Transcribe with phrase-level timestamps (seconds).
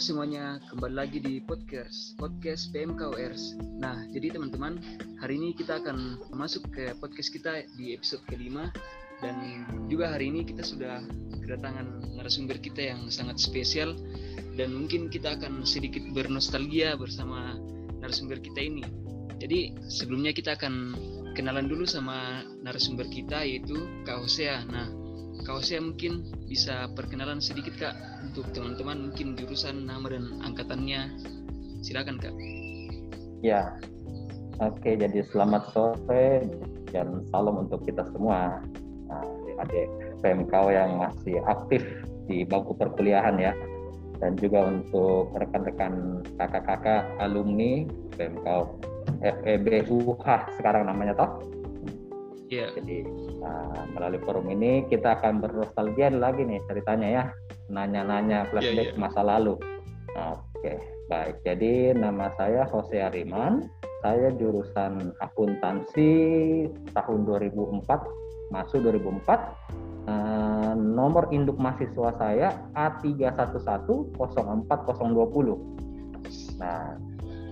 [0.00, 3.60] semuanya, kembali lagi di podcast podcast PMKWRS.
[3.84, 4.80] Nah, jadi teman-teman,
[5.20, 8.72] hari ini kita akan masuk ke podcast kita di episode kelima
[9.20, 9.36] dan
[9.92, 11.04] juga hari ini kita sudah
[11.44, 13.92] kedatangan narasumber kita yang sangat spesial
[14.56, 17.60] dan mungkin kita akan sedikit bernostalgia bersama
[18.00, 18.80] narasumber kita ini.
[19.36, 20.96] Jadi sebelumnya kita akan
[21.36, 23.76] kenalan dulu sama narasumber kita yaitu
[24.08, 24.64] Kak Hosea.
[24.64, 24.99] Nah,
[25.50, 31.10] Kak Hosea mungkin bisa perkenalan sedikit Kak untuk teman-teman mungkin jurusan nama dan angkatannya.
[31.82, 32.30] Silakan Kak.
[33.42, 33.74] Ya,
[34.62, 36.46] oke jadi selamat sore
[36.94, 38.62] dan salam untuk kita semua.
[39.10, 39.26] Nah,
[39.66, 39.90] adik
[40.22, 41.82] PMK yang masih aktif
[42.30, 43.50] di bangku perkuliahan ya.
[44.22, 48.46] Dan juga untuk rekan-rekan kakak-kakak alumni PMK
[49.18, 50.26] FEB UH
[50.62, 51.42] sekarang namanya toh
[52.50, 52.74] Yeah.
[52.74, 53.06] Jadi
[53.46, 57.30] uh, melalui forum ini kita akan bernostalgia lagi nih ceritanya ya,
[57.70, 59.00] nanya-nanya flashback yeah, yeah.
[59.00, 59.54] masa lalu.
[60.10, 60.82] Oke, okay.
[61.06, 61.38] baik.
[61.46, 63.70] Jadi nama saya Jose Ariman.
[64.02, 66.10] Saya jurusan akuntansi
[66.90, 70.10] tahun 2004, masuk 2004.
[70.10, 74.18] Uh, nomor induk mahasiswa saya A31104020.
[76.58, 76.98] Nah,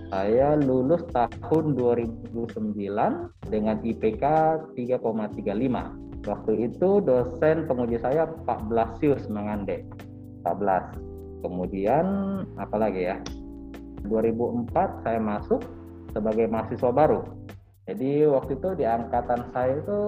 [0.09, 2.33] saya lulus tahun 2009
[3.45, 4.25] dengan IPK
[4.73, 6.25] 3,35.
[6.25, 9.85] Waktu itu dosen penguji saya Pak Blasius Mangande.
[10.41, 11.45] 14.
[11.45, 12.05] Kemudian
[12.57, 13.21] apa lagi ya?
[14.09, 15.61] 2004 saya masuk
[16.09, 17.21] sebagai mahasiswa baru.
[17.85, 20.01] Jadi waktu itu di angkatan saya itu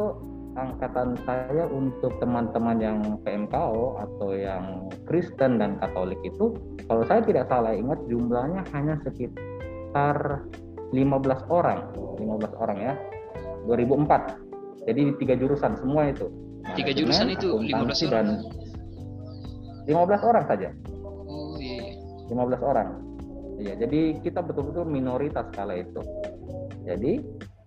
[0.57, 6.57] angkatan saya untuk teman-teman yang PMKO atau yang Kristen dan Katolik itu
[6.89, 9.50] kalau saya tidak salah ingat jumlahnya hanya sekitar
[9.91, 10.47] sekitar
[10.95, 12.93] 15 orang 15 orang ya
[13.67, 16.31] 2004 jadi tiga jurusan semua itu.
[16.63, 18.09] Nah, tiga jurusan itu 15 orang.
[18.09, 18.27] dan
[19.85, 20.69] 15 orang saja.
[21.27, 21.99] Oh iya
[22.31, 22.57] 15 iya.
[22.63, 22.89] orang.
[23.61, 26.01] Iya jadi kita betul-betul minoritas kala itu.
[26.87, 27.19] Jadi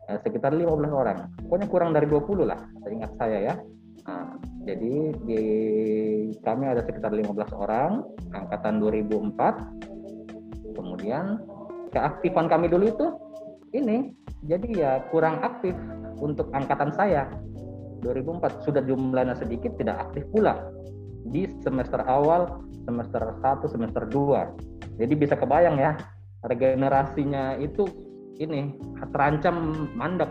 [0.08, 1.28] eh, sekitar 15 orang.
[1.44, 3.54] Pokoknya kurang dari 20 lah ingat saya ya.
[4.08, 5.42] Nah, jadi di
[6.40, 8.00] kami ada sekitar 15 orang
[8.32, 9.94] angkatan 2004
[10.74, 11.38] kemudian
[11.94, 13.06] keaktifan kami dulu itu
[13.72, 14.10] ini
[14.44, 15.72] jadi ya kurang aktif
[16.18, 17.30] untuk angkatan saya.
[18.04, 20.60] 2004 sudah jumlahnya sedikit tidak aktif pula.
[21.32, 25.96] Di semester awal semester 1 semester 2 jadi bisa kebayang ya
[26.44, 27.88] regenerasinya itu
[28.38, 28.74] ini
[29.10, 30.28] terancam mandek.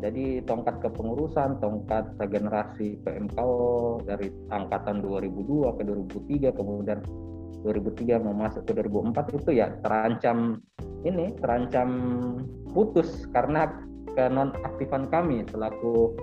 [0.00, 7.04] Jadi tongkat kepengurusan, tongkat regenerasi PMKO dari angkatan 2002 ke 2003, kemudian
[7.62, 10.64] 2003 mau masuk ke 2004 itu ya terancam
[11.04, 11.88] ini terancam
[12.72, 13.68] putus karena
[14.14, 16.14] kenonaktifan kami selaku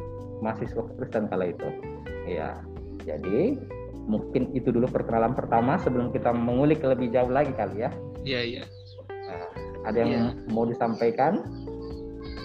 [0.41, 1.67] mahasiswa Kristen kala itu.
[2.27, 2.59] Ya,
[3.07, 3.57] jadi
[4.07, 7.91] mungkin itu dulu perkenalan pertama sebelum kita mengulik lebih jauh lagi kali ya.
[8.23, 8.63] Iya iya.
[9.09, 9.47] Nah,
[9.87, 10.23] ada yang ya.
[10.51, 11.43] mau disampaikan?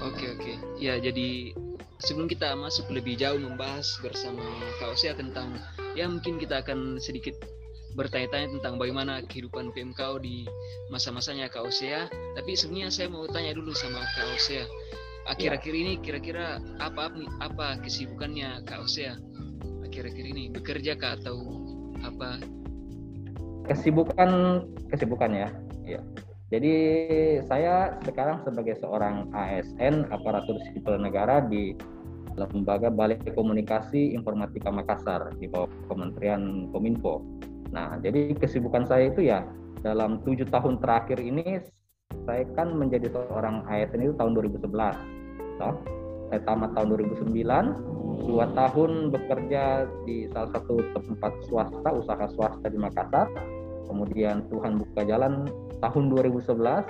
[0.02, 0.52] Oke oke.
[0.78, 1.54] Ya jadi
[2.02, 4.42] sebelum kita masuk lebih jauh membahas bersama
[4.82, 5.54] Kak Osia tentang
[5.94, 7.38] ya mungkin kita akan sedikit
[7.92, 10.48] bertanya-tanya tentang bagaimana kehidupan PMKO di
[10.88, 12.08] masa-masanya Kak Osea.
[12.10, 14.64] Tapi sebenarnya saya mau tanya dulu sama Kak Osea.
[15.30, 19.14] Akhir-akhir ini kira-kira apa apa kesibukannya Kak Osea?
[19.86, 21.36] Akhir-akhir ini bekerja kah atau
[22.02, 22.40] apa?
[23.70, 25.48] Kesibukan kesibukan ya.
[25.86, 26.00] Ya.
[26.52, 26.74] Jadi
[27.48, 31.72] saya sekarang sebagai seorang ASN aparatur sipil negara di
[32.36, 37.24] Lembaga Balai Komunikasi Informatika Makassar di bawah Kementerian Kominfo.
[37.72, 39.42] Nah, jadi kesibukan saya itu ya
[39.80, 41.58] dalam tujuh tahun terakhir ini
[42.28, 44.68] saya kan menjadi seorang ASN itu tahun 2011.
[45.58, 45.68] So,
[46.28, 52.78] saya tamat tahun 2009, dua tahun bekerja di salah satu tempat swasta, usaha swasta di
[52.78, 53.28] Makassar.
[53.88, 55.44] Kemudian Tuhan buka jalan
[55.84, 56.88] tahun 2011,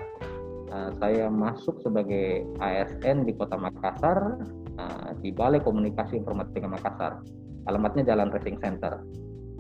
[0.70, 4.38] uh, saya masuk sebagai ASN di Kota Makassar
[4.78, 7.18] uh, di Balai Komunikasi Informatika Makassar.
[7.66, 9.02] Alamatnya Jalan Racing Center.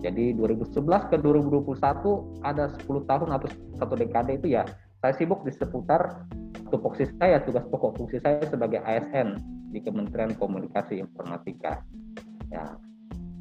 [0.02, 4.66] Jadi 2011 ke 2021 ada 10 tahun atau satu dekade itu ya
[4.98, 6.26] saya sibuk di seputar
[6.70, 9.38] tupoksi saya, tugas pokok fungsi saya sebagai ASN
[9.70, 11.82] di Kementerian Komunikasi Informatika.
[12.48, 12.76] Ya,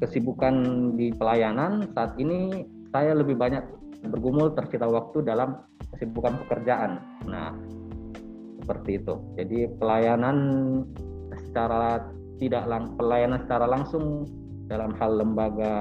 [0.02, 0.54] kesibukan
[0.98, 3.62] di pelayanan saat ini saya lebih banyak
[4.10, 5.62] bergumul tercipta waktu dalam
[5.94, 6.98] kesibukan pekerjaan.
[7.30, 7.54] Nah,
[8.62, 9.14] seperti itu.
[9.38, 10.36] Jadi pelayanan
[11.48, 12.10] secara
[12.42, 14.26] tidak lang pelayanan secara langsung
[14.72, 15.74] dalam hal lembaga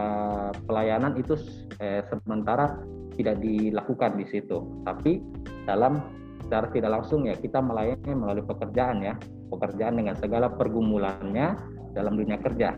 [0.67, 1.39] pelayanan itu
[1.79, 2.75] eh, sementara
[3.15, 4.83] tidak dilakukan di situ.
[4.83, 5.23] Tapi
[5.63, 6.03] dalam
[6.43, 9.15] secara tidak langsung ya kita melayani melalui pekerjaan ya,
[9.47, 11.55] pekerjaan dengan segala pergumulannya
[11.95, 12.75] dalam dunia kerja.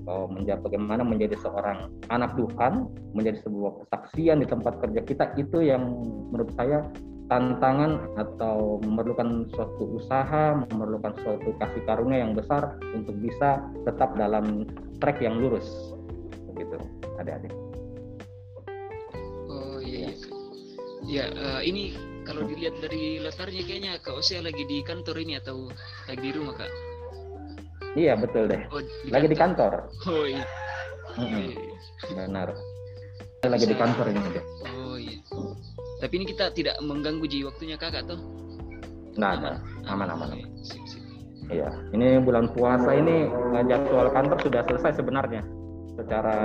[0.00, 5.60] bahwa menjadi bagaimana menjadi seorang anak Tuhan, menjadi sebuah kesaksian di tempat kerja kita itu
[5.60, 5.86] yang
[6.32, 6.88] menurut saya
[7.30, 14.66] tantangan atau memerlukan suatu usaha, memerlukan suatu kasih karunia yang besar untuk bisa tetap dalam
[15.00, 15.66] track yang lurus.
[16.52, 16.76] Begitu,
[17.16, 17.52] adik-adik.
[19.48, 20.16] Oh iya, iya.
[21.10, 21.96] Ya, uh, ini
[22.28, 25.72] kalau dilihat dari latarnya kayaknya Kak Ose lagi di kantor ini atau
[26.06, 26.70] lagi di rumah Kak?
[27.98, 28.62] Iya betul deh.
[28.70, 29.34] Oh, di lagi kantor.
[29.34, 29.72] di kantor.
[30.06, 30.44] Oh iya.
[31.18, 32.14] Mm -hmm.
[32.14, 32.48] Benar.
[33.42, 34.44] Lagi di kantor ini deh.
[34.70, 35.18] Oh iya.
[35.98, 38.20] Tapi ini kita tidak mengganggu ji waktunya kakak tuh?
[39.18, 39.52] Nggak ada,
[39.90, 40.28] aman aman.
[40.32, 40.48] aman.
[41.50, 43.26] Iya, ini bulan puasa ini
[43.66, 45.42] jadwal kantor sudah selesai sebenarnya
[45.98, 46.38] secara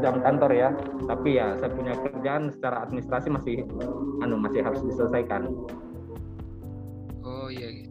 [0.00, 0.70] jam kantor ya.
[1.04, 3.56] Tapi ya saya punya kerjaan secara administrasi masih
[4.24, 5.52] anu masih harus diselesaikan.
[7.22, 7.68] Oh iya.
[7.68, 7.86] iya.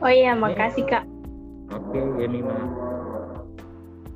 [0.00, 1.04] Oh iya, makasih Kak.
[1.72, 2.56] Oke, ya Mima.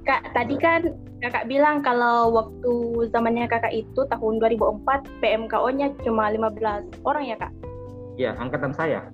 [0.04, 0.88] Kak, tadi kan
[1.20, 2.72] Kakak bilang kalau waktu
[3.12, 7.52] zamannya Kakak itu tahun 2004 PMKO-nya cuma 15 orang ya, Kak?
[8.16, 9.04] Iya, angkatan saya.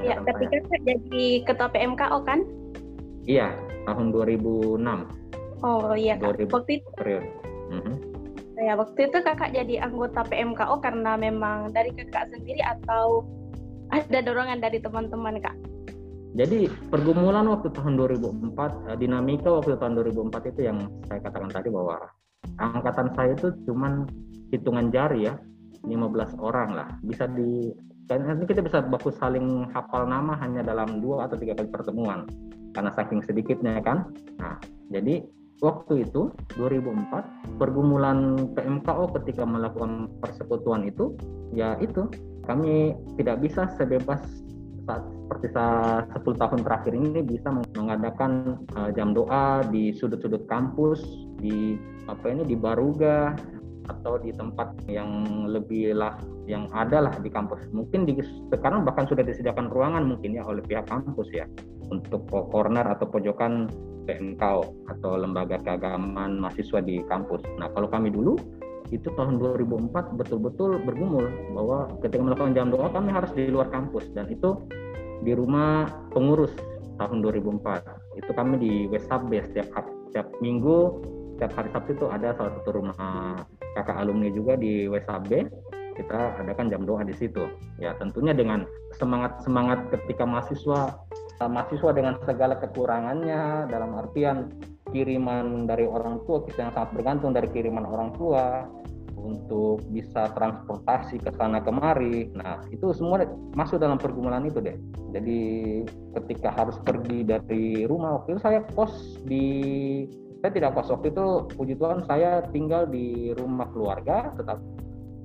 [0.00, 2.40] Iya, tapi Kakak jadi ketua PMKO kan?
[3.28, 3.52] Iya,
[3.84, 4.80] tahun 2006.
[5.60, 6.40] Oh iya, Kak.
[6.40, 6.88] 2000 waktu itu.
[6.96, 7.28] Periode.
[7.70, 7.96] Mm -hmm.
[8.60, 13.24] Ya, waktu itu Kakak jadi anggota PMKO karena memang dari Kakak sendiri atau
[13.92, 15.56] ada dorongan dari teman-teman, Kak?
[16.30, 20.78] Jadi pergumulan waktu tahun 2004, eh, dinamika waktu tahun 2004 itu yang
[21.10, 21.98] saya katakan tadi bahwa
[22.62, 24.06] angkatan saya itu cuman
[24.54, 25.34] hitungan jari ya,
[25.82, 26.88] 15 orang lah.
[27.02, 27.74] Bisa di
[28.10, 32.26] dan nanti kita bisa baku saling hafal nama hanya dalam dua atau tiga kali pertemuan
[32.74, 34.10] karena saking sedikitnya kan.
[34.42, 34.58] Nah,
[34.90, 35.22] jadi
[35.62, 41.14] waktu itu 2004 pergumulan PMKO ketika melakukan persekutuan itu
[41.54, 42.10] ya itu
[42.50, 44.18] kami tidak bisa sebebas
[44.90, 50.98] saat seperti saat 10 tahun terakhir ini bisa mengadakan uh, jam doa di sudut-sudut kampus
[51.38, 51.78] di
[52.10, 53.38] apa ini di Baruga
[53.90, 55.10] atau di tempat yang
[55.50, 56.14] lebih lah
[56.46, 57.66] yang ada lah di kampus.
[57.74, 58.14] Mungkin di
[58.50, 61.46] sekarang bahkan sudah disediakan ruangan mungkin ya oleh pihak kampus ya
[61.90, 63.66] untuk corner atau pojokan
[64.06, 64.62] PMKO
[64.96, 67.42] atau lembaga keagamaan mahasiswa di kampus.
[67.58, 68.38] Nah kalau kami dulu
[68.90, 74.06] itu tahun 2004 betul-betul bergumul bahwa ketika melakukan jam doa kami harus di luar kampus.
[74.14, 74.58] Dan itu
[75.22, 76.50] di rumah pengurus
[77.00, 81.00] tahun 2004 itu kami di WhatsApp setiap setiap minggu
[81.40, 83.40] setiap hari Sabtu itu ada salah satu rumah
[83.78, 85.30] kakak alumni juga di WSAB
[85.98, 87.44] kita adakan jam doa di situ
[87.76, 88.64] ya tentunya dengan
[88.96, 90.96] semangat semangat ketika mahasiswa
[91.40, 94.52] mahasiswa dengan segala kekurangannya dalam artian
[94.92, 98.68] kiriman dari orang tua kita yang sangat bergantung dari kiriman orang tua
[99.20, 102.32] untuk bisa transportasi ke sana kemari.
[102.32, 103.22] Nah, itu semua
[103.52, 104.76] masuk dalam pergumulan itu deh.
[105.12, 105.40] Jadi
[106.16, 109.46] ketika harus pergi dari rumah waktu itu saya kos di
[110.40, 114.56] saya tidak kos waktu itu puji Tuhan saya tinggal di rumah keluarga tetap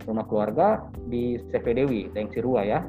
[0.05, 2.85] rumah keluarga di CV Dewi, Deng Sirua ya.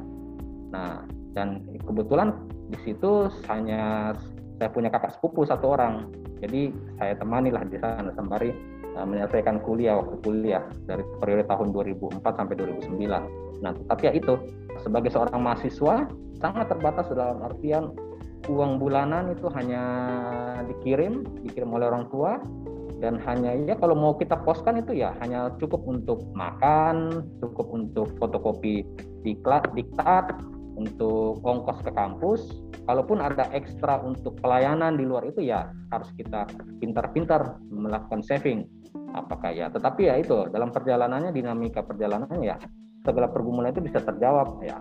[0.74, 1.00] Nah,
[1.32, 2.36] dan kebetulan
[2.68, 4.12] di situ hanya
[4.60, 8.52] saya punya kakak sepupu satu orang jadi saya temani lah di sana sembari
[8.96, 13.64] uh, menyelesaikan kuliah waktu kuliah dari periode tahun 2004 sampai 2009.
[13.64, 14.36] Nah, tapi ya itu
[14.84, 16.04] sebagai seorang mahasiswa
[16.36, 17.96] sangat terbatas dalam artian
[18.46, 19.84] uang bulanan itu hanya
[20.68, 22.38] dikirim, dikirim oleh orang tua.
[22.96, 28.08] Dan hanya ya kalau mau kita poskan itu ya hanya cukup untuk makan, cukup untuk
[28.16, 28.88] fotokopi
[29.20, 30.32] diklat, diktat,
[30.80, 32.40] untuk ongkos ke kampus.
[32.88, 36.48] Kalaupun ada ekstra untuk pelayanan di luar itu ya harus kita
[36.80, 38.64] pintar-pintar melakukan saving.
[39.12, 39.66] Apakah ya?
[39.68, 42.56] Tetapi ya itu dalam perjalanannya dinamika perjalanannya ya
[43.06, 44.78] segala pergumulan itu bisa terjawab ya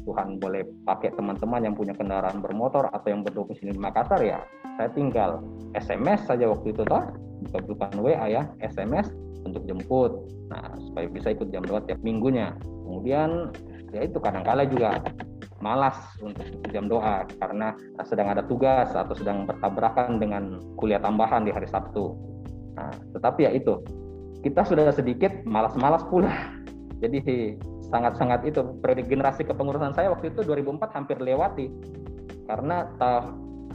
[0.00, 4.40] Tuhan boleh pakai teman-teman yang punya kendaraan bermotor atau yang berdomisili di Makassar ya
[4.80, 5.44] saya tinggal
[5.76, 7.04] SMS saja waktu itu toh
[7.68, 9.10] bukan WA ya SMS
[9.42, 10.12] untuk jemput
[10.48, 13.50] nah supaya bisa ikut jam 2 tiap minggunya kemudian
[13.92, 15.02] ya itu kadang-kala juga
[15.62, 16.42] malas untuk
[16.74, 17.72] jam doa karena
[18.02, 22.18] sedang ada tugas atau sedang bertabrakan dengan kuliah tambahan di hari Sabtu.
[22.74, 23.78] Nah, tetapi ya itu
[24.42, 26.34] kita sudah sedikit malas-malas pula.
[26.98, 27.22] Jadi
[27.92, 31.68] sangat-sangat itu periode generasi kepengurusan saya waktu itu 2004 hampir lewati.
[32.48, 32.88] Karena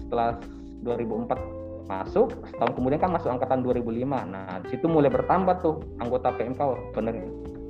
[0.01, 0.41] setelah
[0.81, 6.59] 2004 masuk setahun kemudian kan masuk angkatan 2005 nah situ mulai bertambah tuh anggota PMK
[6.91, 7.15] benar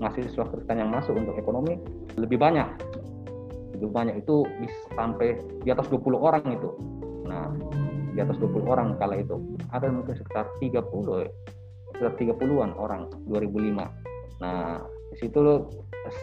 [0.01, 1.77] mahasiswa Kristen yang masuk untuk ekonomi
[2.17, 2.65] lebih banyak.
[3.77, 6.69] Lebih banyak itu bisa sampai di atas 20 orang itu.
[7.29, 7.53] Nah
[8.17, 9.37] di atas 20 orang kala itu.
[9.69, 10.81] Ada mungkin sekitar 30
[11.21, 11.29] ya
[11.97, 14.77] sekitar 30-an orang 2005 nah
[15.09, 15.65] di situ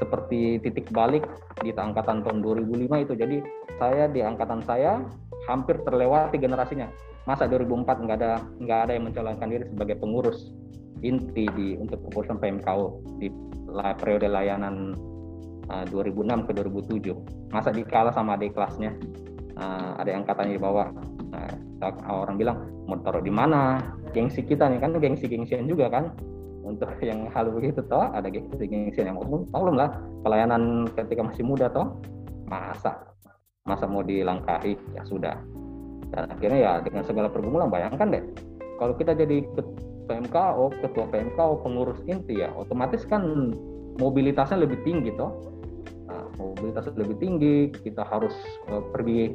[0.00, 1.24] seperti titik balik
[1.60, 3.36] di angkatan tahun 2005 itu jadi
[3.76, 5.02] saya di angkatan saya
[5.48, 6.88] hampir terlewati generasinya.
[7.24, 10.52] Masa 2004 nggak ada nggak ada yang mencalonkan diri sebagai pengurus
[11.00, 13.28] inti di untuk keputusan PMKO di
[14.00, 14.96] periode layanan
[15.68, 17.52] uh, 2006 ke 2007.
[17.52, 18.92] Masa dikalah sama adik kelasnya
[19.56, 20.92] uh, ada yang katanya dibawa.
[21.34, 21.50] Nah,
[22.08, 22.58] orang bilang
[23.04, 23.80] taruh di mana?
[24.14, 26.14] Gengsi kita nih kan gengsi-gengsian juga kan
[26.64, 32.00] untuk yang hal begitu toh ada gengsi-gengsian yang maklum lah pelayanan ketika masih muda toh
[32.48, 33.14] masa
[33.64, 34.76] masa mau dilangkahi?
[34.92, 35.36] Ya sudah.
[36.12, 38.24] Dan akhirnya ya dengan segala pergumulan bayangkan deh
[38.76, 39.44] kalau kita jadi
[40.04, 43.52] PMKO ketua PMKO pengurus inti ya otomatis kan
[43.96, 45.32] mobilitasnya lebih tinggi toh.
[46.04, 48.34] Nah, mobilitas lebih tinggi kita harus
[48.68, 49.34] uh, pergi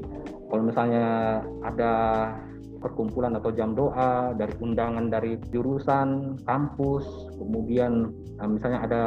[0.49, 1.93] kalau misalnya ada
[2.79, 7.05] perkumpulan atau jam doa dari undangan dari jurusan kampus
[7.37, 8.09] kemudian
[8.39, 9.03] uh, misalnya ada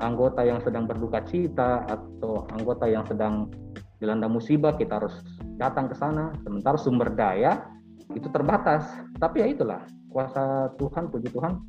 [0.00, 3.48] anggota yang sedang berduka cita atau anggota yang sedang
[3.96, 5.24] dilanda musibah kita harus
[5.56, 6.32] datang ke sana.
[6.44, 7.64] Sementara sumber daya
[8.12, 8.84] itu terbatas.
[9.16, 9.80] Tapi ya itulah
[10.12, 11.60] kuasa Tuhan puji Tuhan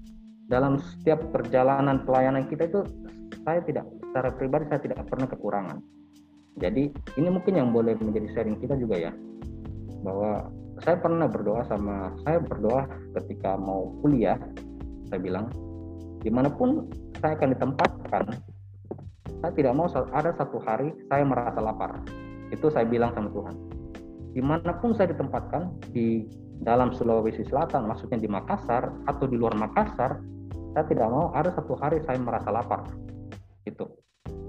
[0.48, 2.84] dalam setiap perjalanan pelayanan kita itu
[3.44, 5.78] saya tidak secara pribadi saya tidak pernah kekurangan.
[6.58, 6.90] Jadi
[7.20, 9.12] ini mungkin yang boleh menjadi sharing kita juga ya
[10.02, 10.50] bahwa
[10.84, 12.86] saya pernah berdoa sama saya berdoa
[13.22, 14.38] ketika mau kuliah
[15.10, 15.50] saya bilang
[16.22, 16.86] di mana pun
[17.22, 18.26] saya akan ditempatkan
[19.42, 22.02] saya tidak mau ada satu hari saya merasa lapar.
[22.50, 23.56] Itu saya bilang sama Tuhan.
[24.34, 26.26] Di mana pun saya ditempatkan, di
[26.62, 30.22] dalam Sulawesi Selatan, maksudnya di Makassar, atau di luar Makassar,
[30.74, 32.86] saya tidak mau ada satu hari saya merasa lapar.
[33.66, 33.86] Itu.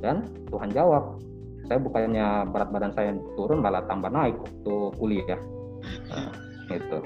[0.00, 1.20] Dan Tuhan jawab,
[1.68, 5.40] saya bukannya berat badan saya turun, malah tambah naik waktu kuliah.
[6.10, 6.30] Nah,
[6.72, 6.98] itu.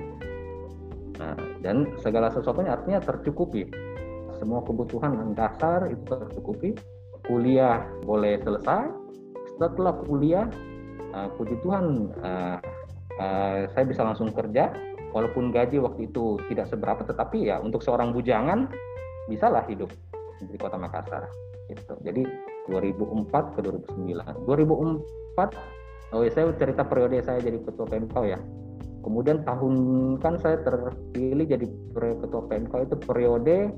[1.20, 3.68] Nah, dan segala sesuatunya artinya tercukupi.
[4.40, 6.74] Semua kebutuhan dasar itu tercukupi.
[7.22, 8.90] Kuliah boleh selesai.
[9.60, 10.46] Setelah kuliah
[11.14, 12.58] uh, puji Tuhan uh,
[13.20, 14.72] uh, saya bisa langsung kerja.
[15.12, 18.64] Walaupun gaji waktu itu tidak seberapa tetapi ya untuk seorang bujangan
[19.28, 19.92] bisalah hidup
[20.40, 21.28] di kota Makassar.
[21.72, 21.94] Gitu.
[22.04, 22.22] jadi
[22.68, 28.38] 2004 ke 2009 2004 oh ya saya cerita periode saya jadi ketua PMK ya
[29.02, 29.74] kemudian tahun
[30.22, 33.74] kan saya terpilih jadi ketua PMK itu periode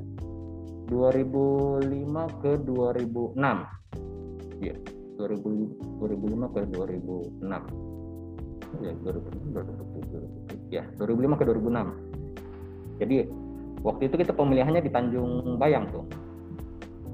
[0.92, 3.40] 2005 ke 2006
[4.60, 4.76] ya
[5.16, 7.48] 2000, 2005 ke 2006
[8.84, 13.16] ya 2006 ya 2005 ke 2006 jadi
[13.80, 16.04] waktu itu kita pemilihannya di Tanjung Bayang tuh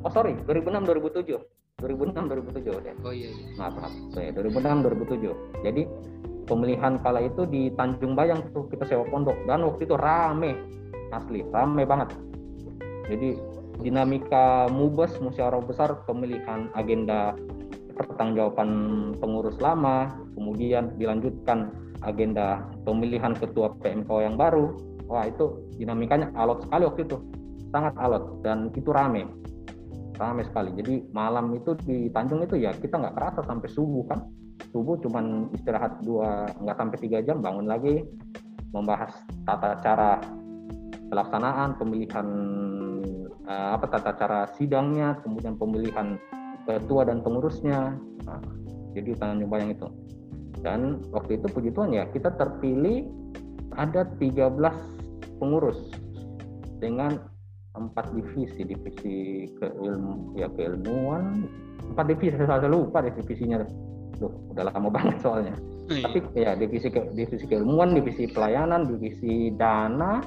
[0.02, 1.38] oh sorry 2006 2007
[1.80, 2.94] 2006 2007 deh.
[3.02, 3.32] Oh iya.
[3.32, 3.46] iya.
[3.56, 3.92] Maaf maaf.
[4.12, 5.32] Ya, 2006 2007.
[5.64, 5.82] Jadi
[6.50, 9.38] pemilihan kala itu di Tanjung Bayang tuh kita sewa pondok.
[9.46, 10.58] Dan waktu itu rame
[11.14, 12.10] asli rame banget.
[13.06, 13.38] Jadi
[13.78, 17.38] dinamika mubes musyawarah besar pemilihan agenda
[17.94, 18.70] pertanggungjawaban
[19.22, 21.70] pengurus lama kemudian dilanjutkan
[22.02, 24.74] agenda pemilihan ketua PMK yang baru.
[25.06, 27.16] Wah itu dinamikanya alot sekali waktu itu.
[27.70, 29.39] Sangat alot dan itu rame
[30.20, 34.20] rame sekali jadi malam itu di Tanjung itu ya kita nggak kerasa sampai subuh kan
[34.70, 38.04] subuh cuman istirahat dua nggak sampai tiga jam bangun lagi
[38.70, 39.16] membahas
[39.48, 40.20] tata cara
[41.10, 42.28] pelaksanaan pemilihan
[43.50, 46.16] uh, apa tata cara sidangnya, kemudian pemilihan
[46.64, 47.98] ketua dan pengurusnya.
[48.24, 48.40] Nah,
[48.94, 49.86] jadi Tanjung Bayang itu.
[50.62, 53.10] Dan waktu itu puji Tuhan ya, kita terpilih
[53.74, 54.60] ada 13
[55.40, 55.90] pengurus
[56.78, 57.16] dengan
[57.80, 61.48] empat divisi, divisi keilmu ya keilmuan,
[61.94, 63.64] empat divisi saya lupa divisinya.
[64.20, 65.54] Duh, udah lama banget soalnya.
[65.90, 66.04] Iya.
[66.06, 70.20] Tapi ya divisi ke, divisi keilmuan, divisi pelayanan, divisi dana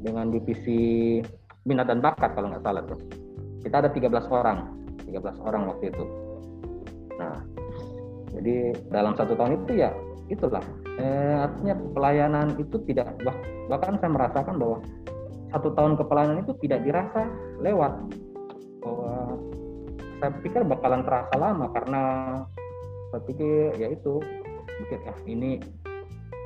[0.00, 1.18] dengan divisi
[1.66, 3.00] minat dan bakat kalau nggak salah tuh.
[3.64, 4.58] Kita ada 13 orang,
[5.08, 6.04] 13 orang waktu itu.
[7.16, 7.36] Nah,
[8.36, 9.90] jadi dalam satu tahun itu ya
[10.32, 10.64] itulah
[10.96, 13.36] eh, artinya pelayanan itu tidak bah,
[13.68, 14.78] bahkan saya merasakan bahwa
[15.54, 17.30] satu tahun kepelayanan itu tidak dirasa
[17.62, 17.94] lewat.
[18.82, 19.38] Bahwa
[20.18, 22.02] saya pikir bakalan terasa lama karena
[23.14, 24.18] saya pikir ya itu
[24.82, 25.62] pikir ya ini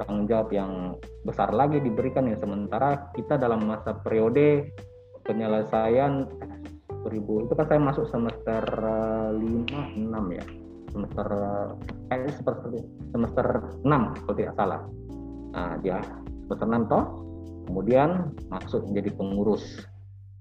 [0.04, 2.36] tanggung jawab yang besar lagi diberikan ya.
[2.36, 4.76] Sementara kita dalam masa periode
[5.24, 6.28] penyelesaian
[7.08, 8.62] 2000 itu kan saya masuk semester
[9.32, 10.44] 5 6 ya.
[10.92, 11.28] Semester
[12.12, 12.54] eh semester
[13.16, 13.46] semester
[13.80, 14.80] 6 kalau tidak salah.
[15.56, 15.96] Nah dia
[16.44, 17.27] semester 6 toh
[17.68, 19.84] kemudian masuk menjadi pengurus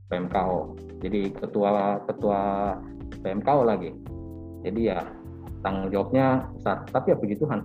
[0.07, 2.39] PMKO jadi ketua ketua
[3.21, 3.93] PMKO lagi.
[4.65, 5.05] Jadi ya
[5.61, 6.83] tanggung jawabnya besar.
[6.89, 7.61] Tapi ya puji Tuhan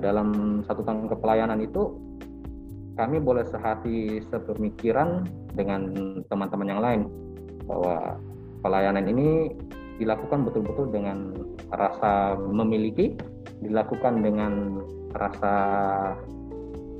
[0.00, 1.96] dalam satu tahun kepelayanan itu
[2.96, 5.92] kami boleh sehati sepemikiran dengan
[6.32, 7.00] teman-teman yang lain
[7.68, 8.16] bahwa
[8.64, 9.52] pelayanan ini
[10.00, 11.36] dilakukan betul-betul dengan
[11.72, 13.16] rasa memiliki,
[13.60, 14.80] dilakukan dengan
[15.12, 15.54] rasa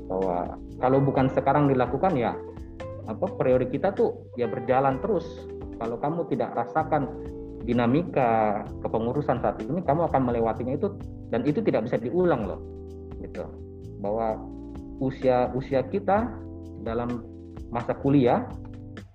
[0.07, 2.33] bahwa kalau bukan sekarang dilakukan ya
[3.07, 5.25] apa periode kita tuh ya berjalan terus.
[5.77, 7.05] Kalau kamu tidak rasakan
[7.63, 10.89] dinamika kepengurusan saat ini, kamu akan melewatinya itu
[11.29, 12.59] dan itu tidak bisa diulang loh,
[13.21, 13.45] gitu.
[14.01, 14.41] Bahwa
[14.97, 16.33] usia usia kita
[16.81, 17.21] dalam
[17.69, 18.49] masa kuliah,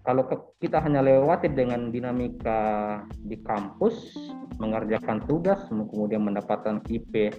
[0.06, 0.22] kalau
[0.62, 4.14] kita hanya lewati dengan dinamika di kampus,
[4.62, 7.34] mengerjakan tugas, kemudian mendapatkan IP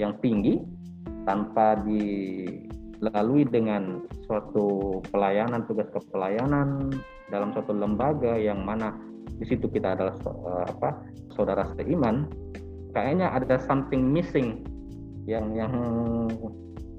[0.00, 0.64] yang tinggi
[1.28, 1.76] tanpa
[3.02, 6.94] dilalui dengan suatu pelayanan tugas kepelayanan
[7.34, 8.94] dalam suatu lembaga yang mana
[9.42, 11.02] di situ kita adalah uh, apa
[11.34, 12.30] saudara seiman.
[12.94, 14.62] Kayaknya ada something missing
[15.26, 15.74] yang yang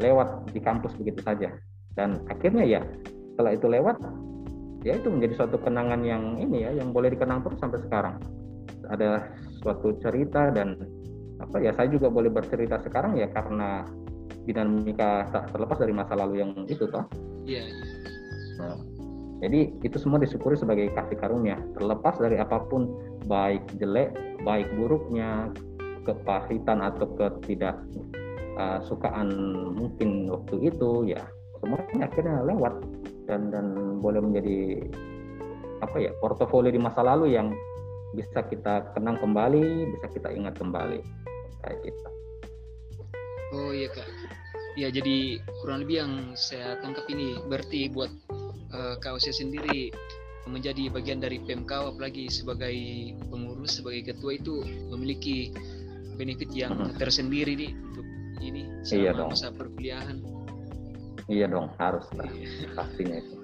[0.03, 1.55] lewat di kampus begitu saja.
[1.95, 2.81] Dan akhirnya ya
[3.33, 3.95] setelah itu lewat
[4.83, 8.19] ya itu menjadi suatu kenangan yang ini ya yang boleh dikenang terus sampai sekarang.
[8.91, 9.31] Ada
[9.63, 10.75] suatu cerita dan
[11.39, 13.87] apa ya saya juga boleh bercerita sekarang ya karena
[14.43, 17.07] dinamika tak terlepas dari masa lalu yang itu toh.
[17.43, 17.63] Iya.
[17.63, 17.67] Yeah,
[18.53, 18.77] Nah,
[19.41, 22.85] jadi itu semua disyukuri sebagai kasih karunia, terlepas dari apa pun
[23.25, 24.13] baik jelek,
[24.45, 25.49] baik buruknya,
[26.07, 31.19] kepahitan atau ketidaksukaan uh, mungkin waktu itu ya
[31.63, 32.73] semuanya akhirnya lewat
[33.27, 34.83] dan dan boleh menjadi
[35.79, 37.55] apa ya portofolio di masa lalu yang
[38.13, 41.01] bisa kita kenang kembali, bisa kita ingat kembali
[41.65, 42.07] kayak gitu.
[43.53, 44.07] Oh iya kak,
[44.73, 48.09] ya jadi kurang lebih yang saya tangkap ini berarti buat
[48.73, 49.93] uh, kak saya sendiri
[50.43, 52.75] menjadi bagian dari PMK apalagi sebagai
[53.31, 55.55] pengurus sebagai ketua itu memiliki
[56.19, 56.99] benefit yang hmm.
[56.99, 58.05] tersendiri nih untuk
[58.43, 59.29] ini selama iya dong.
[59.31, 60.17] masa perkuliahan.
[61.31, 62.67] Iya dong, harus lah iya.
[62.75, 63.35] pastinya itu.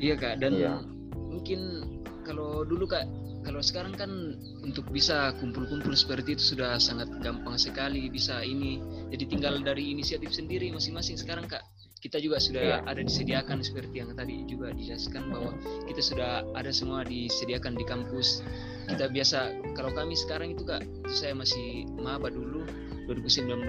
[0.00, 0.80] iya kak dan iya.
[1.12, 1.60] mungkin
[2.24, 3.04] kalau dulu kak
[3.48, 8.76] kalau sekarang kan untuk bisa kumpul-kumpul seperti itu sudah sangat gampang sekali bisa ini.
[9.08, 11.64] Jadi tinggal dari inisiatif sendiri masing-masing sekarang kak.
[11.98, 12.80] Kita juga sudah yeah.
[12.84, 15.56] ada disediakan seperti yang tadi juga dijelaskan bahwa
[15.88, 18.44] kita sudah ada semua disediakan di kampus.
[18.84, 22.68] Kita biasa kalau kami sekarang itu kak itu saya masih maba dulu
[23.08, 23.64] 2019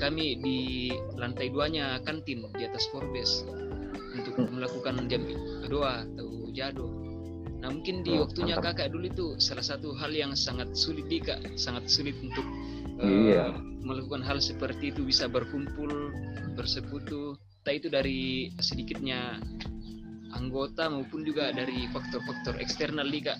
[0.00, 0.88] kami di
[1.20, 3.44] lantai duanya kantin di atas Forbes
[4.16, 4.56] untuk hmm.
[4.56, 5.20] melakukan jam
[5.68, 7.01] doa atau jado
[7.62, 8.74] Nah mungkin di oh, waktunya mantap.
[8.74, 12.42] kakak dulu itu salah satu hal yang sangat sulit di kak, sangat sulit untuk
[12.98, 13.54] iya.
[13.54, 16.10] uh, melakukan hal seperti itu bisa berkumpul,
[16.58, 17.38] bersekutu.
[17.62, 19.38] Tak itu dari sedikitnya
[20.34, 23.38] anggota maupun juga dari faktor-faktor eksternal di kak.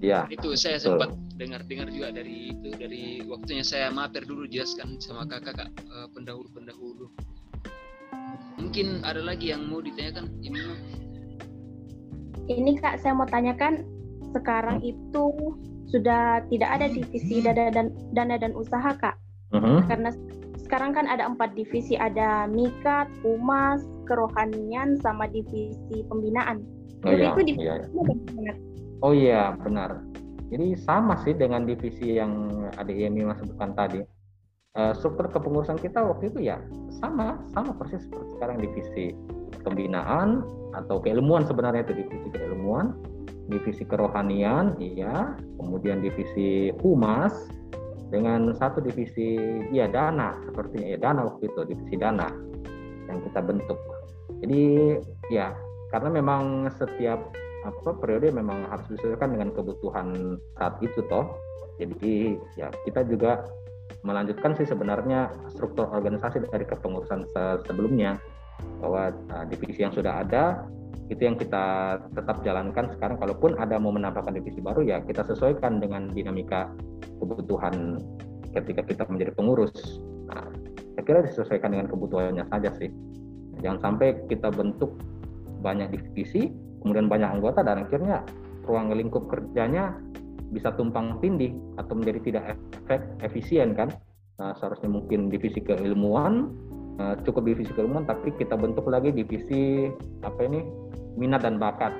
[0.00, 0.96] Ya, itu saya betul.
[0.96, 6.08] sempat dengar-dengar juga dari itu dari waktunya saya mater dulu jelaskan sama kakak kak uh,
[6.16, 7.12] pendahulu-pendahulu.
[8.56, 10.60] Mungkin ada lagi yang mau ditanyakan ini
[12.50, 13.86] ini Kak, saya mau tanyakan
[14.34, 15.54] sekarang itu
[15.90, 19.18] sudah tidak ada divisi dana dan dana dan usaha Kak.
[19.50, 19.82] Uh-huh.
[19.90, 20.14] Karena
[20.62, 26.62] sekarang kan ada empat divisi, ada Mikat, Humas, Kerohanian, sama divisi pembinaan.
[27.02, 27.74] Oh, Jadi iya, itu divisi iya.
[28.38, 28.54] iya.
[29.00, 30.04] Oh iya, benar.
[30.50, 34.02] Jadi sama sih dengan divisi yang ada Yemi sebutkan tadi.
[34.78, 36.62] Uh, struktur kepengurusan kita waktu itu ya
[37.02, 39.18] sama, sama persis seperti sekarang divisi
[39.62, 42.94] pembinaan atau keilmuan sebenarnya itu divisi keilmuan,
[43.50, 47.34] divisi kerohanian, iya, kemudian divisi humas
[48.10, 49.38] dengan satu divisi
[49.70, 52.26] ya dana sepertinya ya dana waktu itu divisi dana
[53.06, 53.78] yang kita bentuk.
[54.42, 54.98] Jadi
[55.30, 55.54] ya
[55.94, 57.18] karena memang setiap
[57.60, 61.38] apa periode memang harus disesuaikan dengan kebutuhan saat itu toh.
[61.78, 63.46] Jadi ya kita juga
[64.02, 67.28] melanjutkan sih sebenarnya struktur organisasi dari kepengurusan
[67.68, 68.16] sebelumnya
[68.80, 70.64] bahwa uh, divisi yang sudah ada
[71.10, 73.18] itu yang kita tetap jalankan sekarang.
[73.18, 76.70] Kalaupun ada mau menambahkan divisi baru ya kita sesuaikan dengan dinamika
[77.18, 77.98] kebutuhan
[78.54, 79.74] ketika kita menjadi pengurus.
[80.30, 80.46] Nah,
[80.94, 82.90] saya kira disesuaikan dengan kebutuhannya saja sih.
[83.60, 84.96] Jangan sampai kita bentuk
[85.60, 86.48] banyak divisi
[86.80, 88.24] kemudian banyak anggota dan akhirnya
[88.64, 89.92] ruang lingkup kerjanya
[90.50, 93.90] bisa tumpang tindih atau menjadi tidak efek efisien kan.
[94.40, 96.54] Nah, seharusnya mungkin divisi keilmuan
[97.00, 99.88] Eh, cukup divisi keilmuan tapi kita bentuk lagi divisi
[100.20, 100.60] apa ini
[101.16, 101.94] minat dan bakat.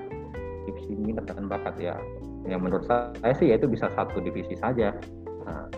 [0.68, 1.96] Divisi minat dan bakat ya.
[2.44, 4.92] Yang menurut saya sih yaitu bisa satu divisi saja.
[5.48, 5.68] Nah,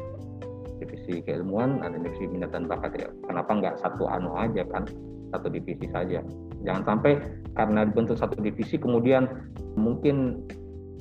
[0.83, 3.09] divisi keilmuan ada divisi minat dan bakat ya.
[3.31, 4.91] Kenapa nggak satu anu aja kan?
[5.31, 6.19] Satu divisi saja.
[6.67, 7.23] Jangan sampai
[7.55, 9.31] karena dibentuk satu divisi kemudian
[9.79, 10.43] mungkin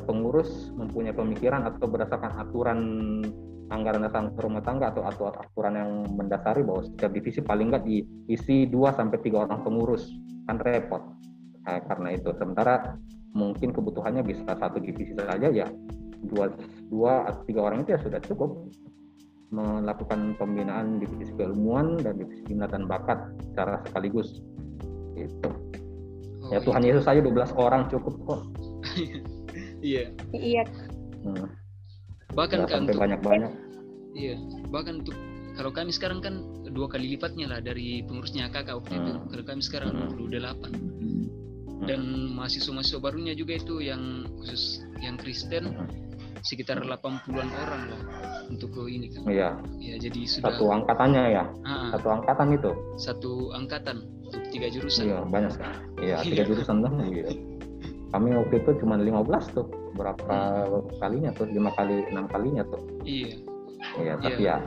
[0.06, 2.80] pengurus mempunyai pemikiran atau berdasarkan aturan
[3.72, 8.76] anggaran dasar rumah tangga atau aturan yang mendasari bahwa setiap divisi paling nggak diisi 2
[9.00, 10.12] sampai tiga orang pengurus.
[10.46, 11.00] Kan repot.
[11.64, 12.30] Nah, karena itu.
[12.36, 13.00] Sementara
[13.32, 15.64] mungkin kebutuhannya bisa satu divisi saja ya
[16.22, 16.52] dua
[16.92, 18.70] dua atau tiga orang itu ya sudah cukup.
[19.52, 23.20] Melakukan pembinaan divisi keilmuan dan divisi minat dan bakat
[23.52, 24.40] secara sekaligus.
[25.16, 26.96] Itu oh, ya Tuhan iya.
[26.96, 28.42] Yesus saja 12 orang cukup kok.
[29.82, 30.14] Iya.
[30.30, 30.64] Iya.
[31.26, 31.50] Hmm.
[32.34, 33.52] Bahkan kan untuk banyak banyak
[34.16, 34.36] iya
[34.72, 35.16] bahkan untuk
[35.60, 36.42] kalau kami sekarang kan
[36.72, 39.02] dua kali lipatnya lah dari pengurusnya kakak waktu hmm.
[39.04, 40.16] itu kalau kami sekarang hmm.
[40.16, 41.26] 28 hmm.
[41.86, 42.02] dan
[42.38, 48.02] mahasiswa-mahasiswa barunya juga itu yang khusus yang Kristen hmm sekitar 80-an orang lah
[48.50, 49.22] untuk ini kan.
[49.30, 49.50] Iya.
[49.78, 51.44] Ya, jadi sudah satu angkatannya ya.
[51.66, 52.72] Ah, satu angkatan itu.
[52.98, 55.06] Satu angkatan untuk tiga jurusan.
[55.06, 55.76] Iya, banyak sekali.
[56.02, 57.32] Iya, tiga jurusan lah gitu.
[58.12, 59.68] Kami waktu itu cuma 15 tuh.
[59.96, 60.68] Berapa
[61.00, 61.48] kalinya tuh?
[61.52, 62.82] Lima kali, enam kalinya tuh.
[63.04, 63.36] Iya.
[63.98, 64.58] Iya, tapi iya.
[64.62, 64.66] ya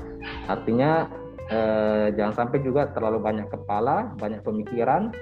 [0.50, 0.90] artinya
[1.46, 5.14] eh, jangan sampai juga terlalu banyak kepala, banyak pemikiran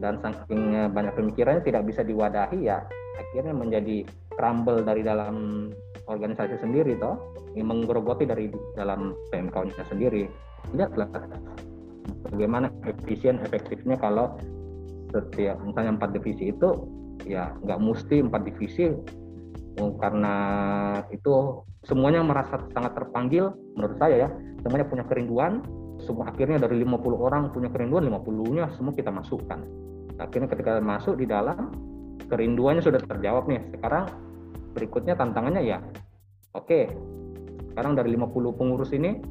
[0.00, 2.84] dan saking eh, banyak pemikirannya tidak bisa diwadahi ya
[3.20, 5.68] akhirnya menjadi crumble dari dalam
[6.08, 7.20] organisasi sendiri toh
[7.52, 10.26] yang menggerogoti dari dalam PMK-nya sendiri
[10.72, 11.06] lihatlah
[12.32, 14.34] bagaimana efisien efektifnya kalau
[15.12, 16.88] setiap misalnya empat divisi itu
[17.28, 18.96] ya nggak mesti empat divisi
[19.78, 20.34] karena
[21.14, 24.28] itu semuanya merasa sangat terpanggil menurut saya ya.
[24.60, 25.64] Semuanya punya kerinduan
[26.00, 29.60] semua akhirnya dari 50 orang punya kerinduan 50-nya semua kita masukkan.
[30.16, 31.72] Akhirnya ketika masuk di dalam
[32.28, 33.60] kerinduannya sudah terjawab nih.
[33.76, 34.04] Sekarang
[34.76, 35.78] berikutnya tantangannya ya.
[36.56, 36.90] Oke
[37.70, 39.22] sekarang dari 50 pengurus ini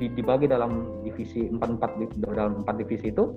[0.00, 3.32] dibagi dalam divisi 44 dalam empat divisi itu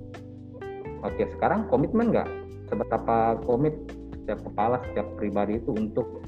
[1.04, 2.28] oke sekarang komitmen nggak?
[2.67, 3.75] Seberapa komit
[4.13, 6.18] setiap kepala setiap pribadi itu untuk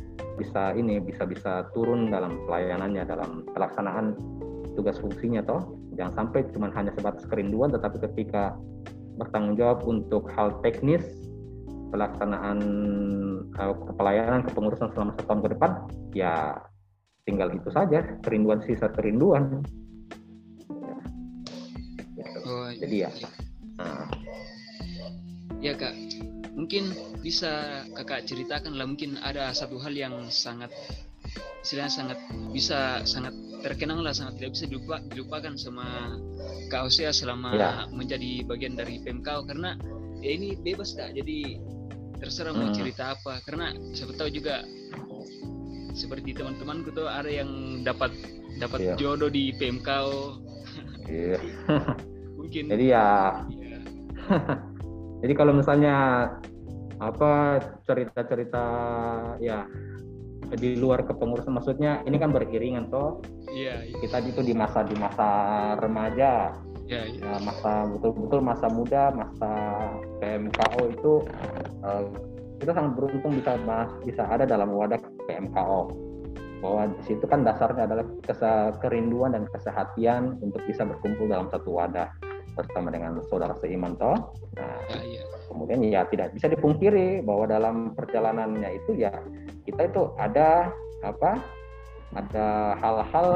[0.41, 4.17] bisa ini bisa bisa turun dalam pelayanannya dalam pelaksanaan
[4.73, 8.57] tugas fungsinya toh jangan sampai cuma hanya sebatas kerinduan tetapi ketika
[9.21, 11.05] bertanggung jawab untuk hal teknis
[11.93, 12.57] pelaksanaan
[13.59, 15.71] uh, kepelayanan kepengurusan selama satu tahun ke depan
[16.17, 16.35] ya
[17.27, 19.61] tinggal itu saja kerinduan sisa kerinduan
[20.81, 20.97] ya.
[22.17, 22.39] Gitu.
[22.47, 23.29] Oh, jadi ya iya.
[23.77, 24.07] Nah.
[25.61, 25.93] ya kak
[26.51, 26.91] mungkin
[27.23, 30.71] bisa kakak ceritakan lah mungkin ada satu hal yang sangat
[31.63, 32.19] istilahnya sangat
[32.51, 36.17] bisa sangat terkenang lah sangat tidak bisa dilupa, dilupakan sama
[36.73, 37.71] Kak Osea selama ya.
[37.93, 39.77] menjadi bagian dari PMK karena
[40.21, 41.61] ya ini bebas kak jadi
[42.21, 42.77] terserah mau hmm.
[42.77, 44.61] cerita apa karena siapa tahu juga
[45.97, 48.13] seperti teman-temanku tuh ada yang dapat
[48.61, 48.97] dapat yeah.
[48.97, 49.89] jodoh di PMK
[51.09, 51.37] iya
[52.37, 53.07] mungkin jadi ya
[53.49, 54.57] yeah.
[55.21, 55.95] jadi kalau misalnya
[57.01, 58.65] apa cerita-cerita
[59.41, 59.65] ya
[60.51, 63.23] di luar kepengurusan maksudnya ini kan beriringan toh.
[63.53, 65.29] Iya, yeah, kita itu di masa di masa
[65.79, 66.57] remaja.
[66.91, 67.23] Ya, ya.
[67.23, 69.51] ya masa betul-betul masa muda masa
[70.19, 71.13] PMKO itu
[71.87, 72.03] uh,
[72.59, 73.55] kita sangat beruntung bisa
[74.03, 75.81] bisa ada dalam wadah PMKO
[76.59, 78.05] bahwa di situ kan dasarnya adalah
[78.83, 82.11] kerinduan dan kesehatian untuk bisa berkumpul dalam satu wadah
[82.55, 84.35] bersama dengan saudara seiman toh.
[84.57, 85.23] Nah, ya, ya.
[85.47, 89.11] kemudian ya tidak bisa dipungkiri bahwa dalam perjalanannya itu ya
[89.67, 91.39] kita itu ada apa
[92.11, 93.29] ada hal-hal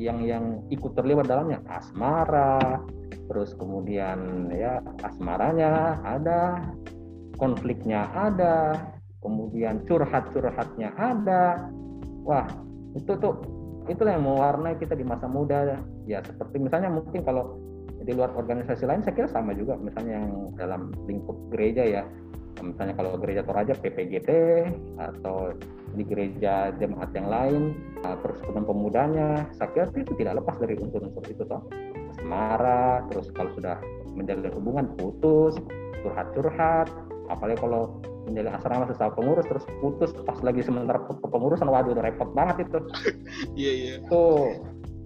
[0.00, 2.80] yang yang ikut terlibat dalamnya asmara
[3.28, 6.72] terus kemudian ya asmaranya ada
[7.36, 8.80] konfliknya ada
[9.20, 11.68] kemudian curhat-curhatnya ada
[12.24, 12.48] wah
[12.96, 13.40] itu tuh
[13.88, 17.60] itulah yang mewarnai kita di masa muda ya seperti misalnya mungkin kalau
[18.04, 22.04] di luar organisasi lain saya kira sama juga misalnya yang dalam lingkup gereja ya.
[22.62, 24.30] Misalnya kalau gereja Toraja PPGT
[24.96, 25.52] atau
[25.98, 27.62] di gereja jemaat yang lain
[28.22, 31.64] terus kemudian pemudanya saya kira itu tidak lepas dari unsur-unsur itu toh.
[32.22, 33.80] Marah terus kalau sudah
[34.14, 35.58] menjalin hubungan putus
[36.06, 36.86] curhat-curhat
[37.26, 42.30] apalagi kalau menjalin asrama sesama pengurus terus putus pas lagi sementara kepengurusan waduh udah repot
[42.32, 42.78] banget itu.
[43.58, 43.86] Iya yeah, iya.
[43.90, 43.98] Yeah.
[44.04, 44.22] itu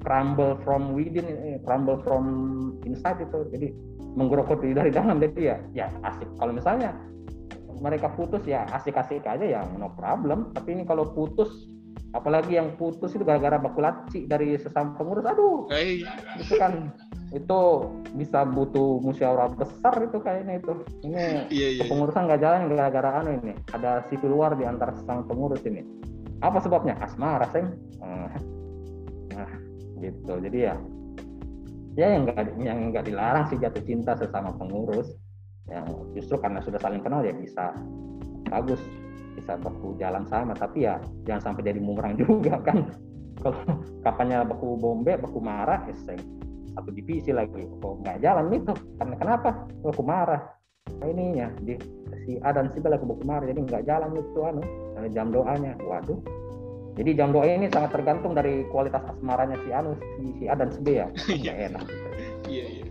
[0.02, 2.24] crumble from within eh, crumble from
[2.87, 3.46] inside itu.
[3.54, 3.68] Jadi
[4.18, 5.22] menggerogoti dari dalam.
[5.22, 6.28] Jadi ya ya asik.
[6.38, 6.94] Kalau misalnya
[7.78, 10.50] mereka putus ya asik-asik aja ya no problem.
[10.54, 11.70] Tapi ini kalau putus
[12.16, 15.68] apalagi yang putus itu gara-gara baku laci dari sesama pengurus aduh.
[15.68, 16.02] Hey.
[16.40, 16.90] itu kan
[17.28, 17.61] itu
[18.16, 20.72] bisa butuh musyawarah besar itu kayaknya itu.
[21.04, 23.54] Ini yeah, yeah, pengurusan nggak jalan gara-gara anu ini.
[23.70, 25.84] Ada sipil luar di antara sesama pengurus ini.
[26.40, 26.96] Apa sebabnya?
[27.02, 27.74] Asmara seng.
[27.98, 28.58] Nah, nah
[30.00, 30.32] gitu.
[30.38, 30.74] Jadi ya
[31.98, 35.14] ya yang nggak yang nggak dilarang sih jatuh cinta sesama pengurus.
[35.68, 37.76] Yang justru karena sudah saling kenal ya bisa
[38.48, 38.80] bagus
[39.37, 42.88] bisa baku jalan sama tapi ya jangan sampai jadi bumerang juga kan.
[43.38, 43.62] Kalau
[44.02, 45.94] kapannya baku bombe baku marah ya
[46.74, 47.66] satu divisi lagi.
[47.82, 49.50] Kok nggak jalan itu karena kenapa?
[49.82, 50.42] Baku marah.
[50.88, 51.76] Nah, ininya di
[52.24, 54.62] si A dan si B lagi baku marah jadi nggak jalan itu anu
[55.12, 55.78] jam doanya.
[55.84, 56.47] Waduh
[56.98, 60.74] Jadi jam doa ini sangat tergantung dari kualitas asmaranya si Anu, si, si A dan
[60.74, 61.06] si B ya.
[61.30, 61.52] Iya.
[61.70, 61.84] enak.
[62.50, 62.84] Iya iya.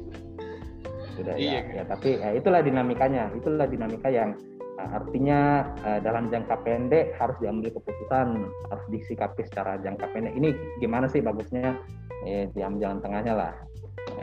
[1.20, 1.84] Sudah Iya, ya, ya.
[1.92, 3.28] Tapi ya, itulah dinamikanya.
[3.36, 4.40] Itulah dinamika yang
[4.80, 10.32] uh, artinya uh, dalam jangka pendek harus diambil keputusan, harus disikapi secara jangka pendek.
[10.40, 11.76] Ini gimana sih bagusnya?
[12.24, 13.54] Eh, diambil jalan tengahnya lah.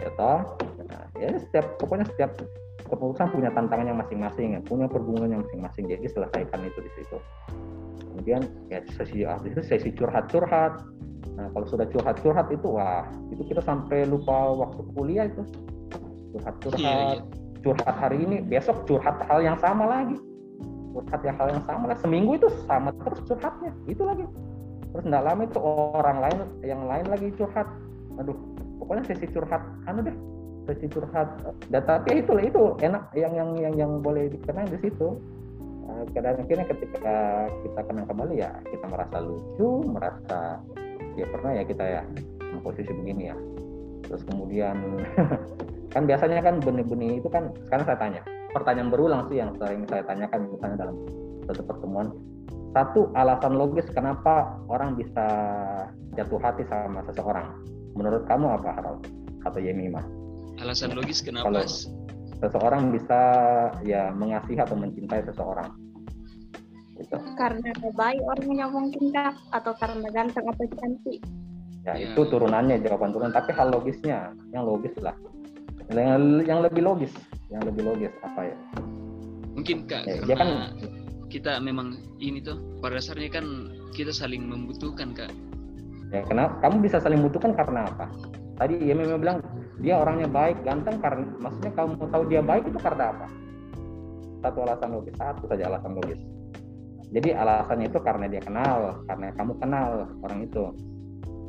[0.01, 0.57] Ya toh.
[0.89, 2.33] Nah, ya setiap pokoknya setiap
[2.89, 5.93] keputusan punya tantangannya masing-masing, ya, punya pergumulannya masing-masing.
[5.93, 7.21] Jadi selesaikan itu di situ
[8.15, 10.87] kemudian ya sesi itu sesi curhat-curhat.
[11.35, 15.43] Nah kalau sudah curhat-curhat itu wah itu kita sampai lupa waktu kuliah itu.
[16.39, 17.23] Curhat-curhat Iya, iya.
[17.67, 20.15] curhat hari ini besok curhat hal yang sama lagi.
[20.95, 21.99] Curhat yang hal yang sama lah.
[21.99, 23.75] Seminggu itu sama terus curhatnya.
[23.91, 24.23] Itu lagi.
[24.95, 25.59] Terus tidak lama itu
[25.99, 27.67] orang lain yang lain lagi curhat.
[28.23, 28.39] Aduh
[28.79, 30.15] pokoknya sesi curhat anu deh
[30.71, 31.35] sesi curhat.
[31.67, 33.11] Dan tapi itu itu enak.
[33.19, 35.19] Yang yang yang yang boleh dikenal di situ
[35.85, 37.17] Eh, kadang akhirnya ketika
[37.61, 40.57] kita kenal kembali ya kita merasa lucu merasa
[41.13, 42.03] ya pernah ya kita ya
[42.65, 43.37] posisi begini ya.
[44.09, 45.05] Terus kemudian
[45.95, 48.23] kan biasanya kan benih-benih itu kan sekarang saya tanya
[48.57, 50.97] pertanyaan berulang sih yang sering saya tanyakan misalnya dalam
[51.53, 52.09] satu pertemuan.
[52.75, 55.27] Satu alasan logis kenapa orang bisa
[56.19, 57.55] jatuh hati sama seseorang?
[57.95, 59.07] Menurut kamu apa Harold?
[59.47, 60.03] Atau Yemima?
[60.59, 61.55] Alasan logis kenapa?
[61.55, 62.04] Kalau-
[62.45, 63.21] seseorang bisa
[63.81, 65.73] ya mengasihi atau mencintai seseorang.
[66.95, 67.17] Gitu.
[67.35, 71.21] Karena baik orangnya mungkin kak atau karena ganteng atau cantik.
[71.85, 72.17] ya Ya.
[72.17, 75.13] itu turunannya jawaban turunan tapi hal logisnya yang logis lah.
[75.93, 77.13] Yang, yang lebih logis
[77.49, 78.57] yang lebih logis apa ya?
[79.53, 80.81] Mungkin kak Ya, dia karena kan-
[81.29, 83.45] kita memang ini tuh pada dasarnya kan
[83.93, 85.29] kita saling membutuhkan kak.
[86.09, 86.57] ya kenapa?
[86.63, 88.07] Kamu bisa saling membutuhkan karena apa?
[88.55, 89.39] Tadi ya memang bilang
[89.83, 93.27] dia orangnya baik ganteng karena maksudnya kamu mau tahu dia baik itu karena apa?
[94.45, 96.21] Satu alasan logis satu saja alasan logis.
[97.15, 99.89] Jadi alasannya itu karena dia kenal karena kamu kenal
[100.23, 100.65] orang itu.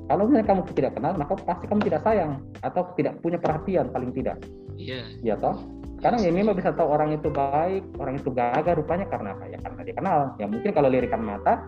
[0.05, 4.13] Kalau misalnya kamu tidak kenal maka pasti kamu tidak sayang atau tidak punya perhatian paling
[4.13, 4.38] tidak.
[4.75, 5.01] Iya.
[5.23, 5.57] ya toh?
[6.01, 9.43] Sekarang ya memang bisa tahu orang itu baik orang itu gagah rupanya karena apa?
[9.49, 10.17] Ya karena dia kenal.
[10.38, 11.65] Ya mungkin kalau lirikan mata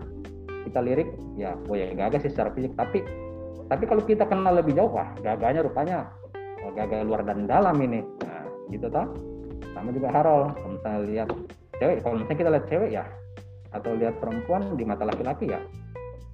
[0.68, 2.74] kita lirik ya oh ya gagah sih secara fisik.
[2.78, 3.02] Tapi
[3.68, 6.08] tapi kalau kita kenal lebih jauh wah gagahnya rupanya
[6.64, 8.02] oh, gagah luar dan dalam ini.
[8.24, 9.08] Nah gitu toh.
[9.76, 11.30] Sama juga Harol kalau misalnya lihat
[11.78, 13.06] cewek kalau misalnya kita lihat cewek ya
[13.76, 15.62] atau lihat perempuan di mata laki-laki ya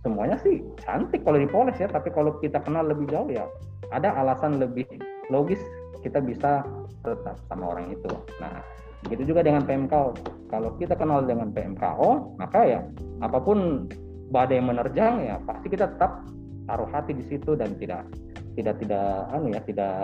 [0.03, 3.47] semuanya sih cantik kalau dipoles ya tapi kalau kita kenal lebih jauh ya
[3.91, 4.87] ada alasan lebih
[5.31, 5.59] logis
[6.03, 6.67] kita bisa
[7.03, 8.11] tetap sama orang itu.
[8.39, 8.59] Nah
[9.03, 10.15] begitu juga dengan PMKO
[10.47, 12.79] kalau kita kenal dengan PMKO maka ya
[13.19, 13.87] apa pun
[14.31, 16.23] badai menerjang ya pasti kita tetap
[16.67, 18.07] taruh hati di situ dan tidak
[18.53, 19.95] tidak tidak anu ya tidak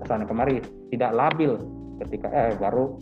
[0.00, 1.60] ke sana kemari tidak labil
[2.04, 2.96] ketika eh baru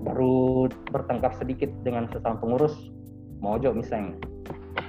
[0.00, 2.74] baru bertengkar sedikit dengan sesama pengurus
[3.42, 4.14] mojok misalnya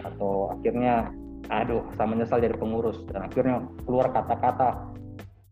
[0.05, 1.09] atau akhirnya
[1.49, 3.01] aduh saya menyesal jadi pengurus.
[3.09, 4.93] Dan akhirnya keluar kata-kata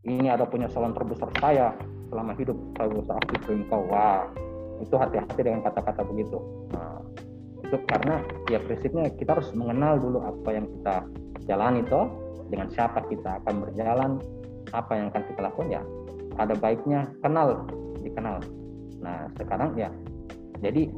[0.05, 1.73] ini ada penyesalan terbesar saya
[2.07, 3.81] selama hidup saya berusaha aktif engkau.
[3.89, 4.29] Wah
[4.79, 6.37] itu hati-hati dengan kata-kata begitu.
[6.71, 7.01] Nah,
[7.65, 10.95] itu karena ya prinsipnya kita harus mengenal dulu apa yang kita
[11.49, 12.07] jalani toh
[12.47, 14.11] dengan siapa kita akan berjalan
[14.75, 15.81] apa yang akan kita lakukan ya
[16.37, 17.65] ada baiknya kenal
[18.03, 18.37] dikenal.
[19.01, 19.89] Nah sekarang ya
[20.61, 20.91] jadi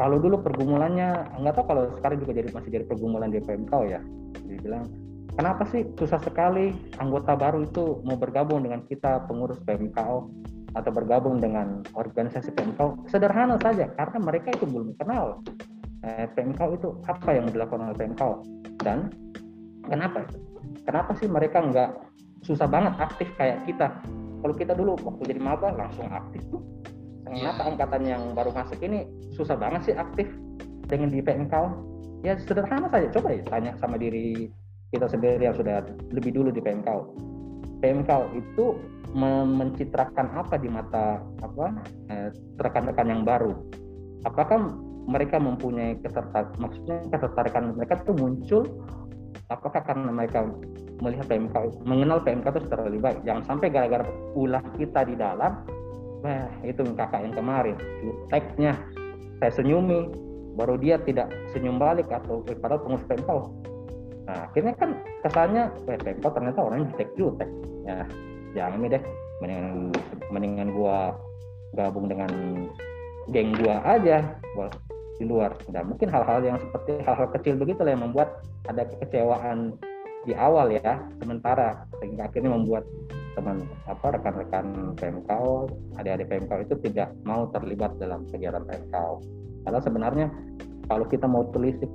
[0.00, 4.00] kalau dulu pergumulannya nggak tahu kalau sekarang juga jadi masih jadi pergumulan di PMK ya
[4.48, 4.88] dibilang
[5.36, 10.32] kenapa sih susah sekali anggota baru itu mau bergabung dengan kita pengurus PMKO
[10.70, 15.42] atau bergabung dengan organisasi PMKO sederhana saja karena mereka itu belum kenal
[16.06, 18.32] eh, PMKO itu apa yang dilakukan oleh PMKO
[18.80, 19.10] dan
[19.84, 20.24] kenapa
[20.84, 21.90] kenapa sih mereka nggak
[22.44, 23.92] susah banget aktif kayak kita?
[24.40, 26.62] Kalau kita dulu waktu jadi maba langsung aktif tuh.
[27.30, 30.26] Kenapa angkatan yang baru masuk ini susah banget sih aktif
[30.90, 31.68] dengan di PMKO
[32.26, 33.06] ya sederhana saja.
[33.14, 34.50] Coba ya tanya sama diri
[34.90, 37.30] kita sendiri yang sudah lebih dulu di PMKO
[37.80, 38.76] PMKO itu
[39.56, 41.66] mencitrakan apa di mata apa
[42.12, 42.30] eh,
[42.62, 43.56] rekan-rekan yang baru?
[44.22, 44.70] Apakah
[45.10, 48.62] mereka mempunyai ketertarikan maksudnya ketertarikan mereka itu muncul
[49.48, 50.46] apakah karena mereka
[51.00, 51.56] melihat PMK
[51.88, 54.04] mengenal PMK itu lebih baik jangan sampai gara-gara
[54.36, 55.64] ulah kita di dalam
[56.20, 58.76] Wah, itu kakak yang kemarin, juteknya
[59.40, 60.04] saya senyumi,
[60.52, 63.30] baru dia tidak senyum balik atau eh, padahal pengurus PMK.
[64.28, 64.90] Nah, akhirnya kan
[65.24, 67.48] kesannya, eh, PMK ternyata orangnya jutek-jutek.
[67.88, 68.04] Ya,
[68.52, 69.02] jangan deh,
[69.40, 69.96] mendingan,
[70.28, 71.16] mendingan gua
[71.72, 72.28] gabung dengan
[73.32, 74.20] geng gua aja,
[75.20, 75.52] di luar.
[75.68, 79.76] Dan mungkin hal-hal yang seperti hal-hal kecil begitu yang membuat ada kekecewaan
[80.24, 82.88] di awal ya, sementara sehingga akhirnya membuat
[83.36, 85.68] teman apa rekan-rekan PMKO,
[86.00, 89.20] adik-adik PMKO itu tidak mau terlibat dalam kegiatan PMKO.
[89.68, 90.26] Karena sebenarnya
[90.88, 91.88] kalau kita mau telisik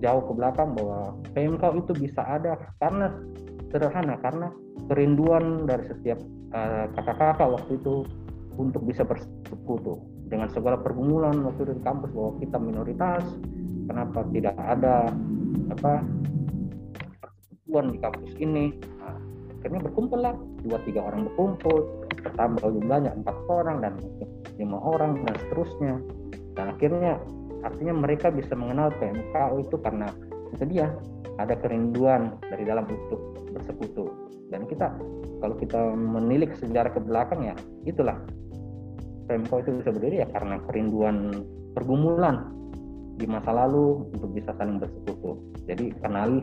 [0.00, 3.12] jauh ke belakang bahwa PMK itu bisa ada karena
[3.70, 4.48] sederhana karena
[4.88, 6.18] kerinduan dari setiap
[6.56, 8.02] uh, kakak-kakak waktu itu
[8.58, 13.26] untuk bisa bersekutu dengan segala pergumulan waktu di kampus bahwa kita minoritas
[13.90, 15.10] kenapa tidak ada
[15.74, 16.06] apa
[17.18, 18.64] persekutuan di kampus ini?
[19.02, 19.18] Nah,
[19.58, 23.98] akhirnya berkumpul lah dua tiga orang berkumpul bertambah jumlahnya empat orang dan
[24.56, 25.94] lima orang dan seterusnya.
[26.54, 27.18] Dan akhirnya
[27.66, 30.08] artinya mereka bisa mengenal PMKU itu karena
[30.54, 30.94] itu dia
[31.38, 34.12] ada kerinduan dari dalam untuk bersekutu.
[34.50, 34.94] Dan kita
[35.40, 37.54] kalau kita menilik sejarah ke belakang ya
[37.88, 38.18] itulah
[39.30, 41.46] PMKU itu bisa berdiri ya karena kerinduan
[41.78, 42.50] pergumulan
[43.14, 45.38] di masa lalu untuk bisa saling bersekutu.
[45.70, 46.42] Jadi kenali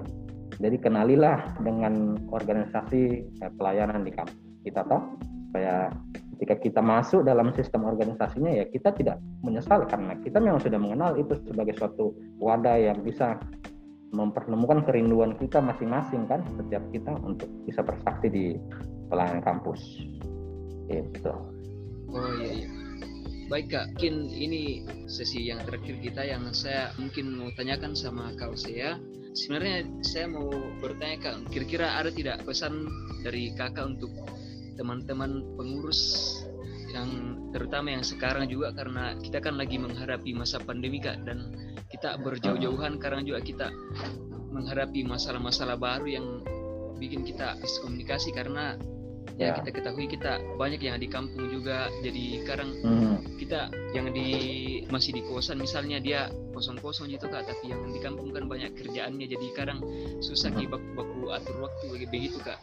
[0.63, 3.01] jadi kenalilah dengan organisasi
[3.43, 5.03] eh, pelayanan di kampus kita toh.
[5.51, 5.91] Supaya
[6.37, 11.11] ketika kita masuk dalam sistem organisasinya ya kita tidak menyesal karena kita memang sudah mengenal
[11.17, 13.41] itu sebagai suatu wadah yang bisa
[14.13, 18.45] mempertemukan kerinduan kita masing-masing kan setiap kita untuk bisa bersaksi di
[19.11, 19.81] pelayanan kampus.
[20.87, 21.33] Itu
[22.13, 22.76] oh iya iya
[23.47, 23.85] baik kak.
[23.95, 24.61] Mungkin ini
[25.07, 28.99] sesi yang terakhir kita yang saya mungkin mau tanyakan sama kau saya
[29.31, 30.49] sebenarnya saya mau
[30.81, 32.89] bertanya kak kira-kira ada tidak pesan
[33.21, 34.11] dari kakak untuk
[34.77, 36.33] teman-teman pengurus
[36.91, 37.09] yang
[37.51, 38.71] terutama yang sekarang juga?
[38.71, 41.51] Karena kita kan lagi menghadapi masa pandemi kak dan
[41.91, 42.99] kita berjauh-jauhan.
[42.99, 43.67] Karena juga kita
[44.51, 46.27] menghadapi masalah-masalah baru yang
[46.97, 48.31] bikin kita miskomunikasi.
[48.31, 48.79] Karena
[49.35, 53.15] ya, ya kita ketahui kita banyak yang di kampung juga jadi sekarang hmm.
[53.37, 54.29] kita yang di
[54.87, 59.27] masih di kosan misalnya dia kosong-kosong gitu kak tapi yang di kampung kan banyak kerjaannya
[59.27, 59.83] jadi kadang
[60.23, 60.71] susah hmm.
[60.71, 62.57] baku, baku atur waktu begitu kak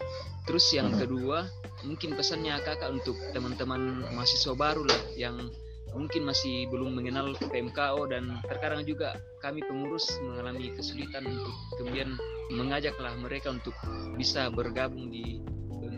[0.48, 1.04] terus yang hmm.
[1.04, 1.46] kedua
[1.84, 5.52] mungkin pesannya kakak untuk teman-teman mahasiswa baru lah yang
[5.94, 12.18] mungkin masih belum mengenal PMKO dan terkadang juga kami pengurus mengalami kesulitan untuk kemudian
[12.50, 13.72] mengajaklah mereka untuk
[14.18, 15.38] bisa bergabung di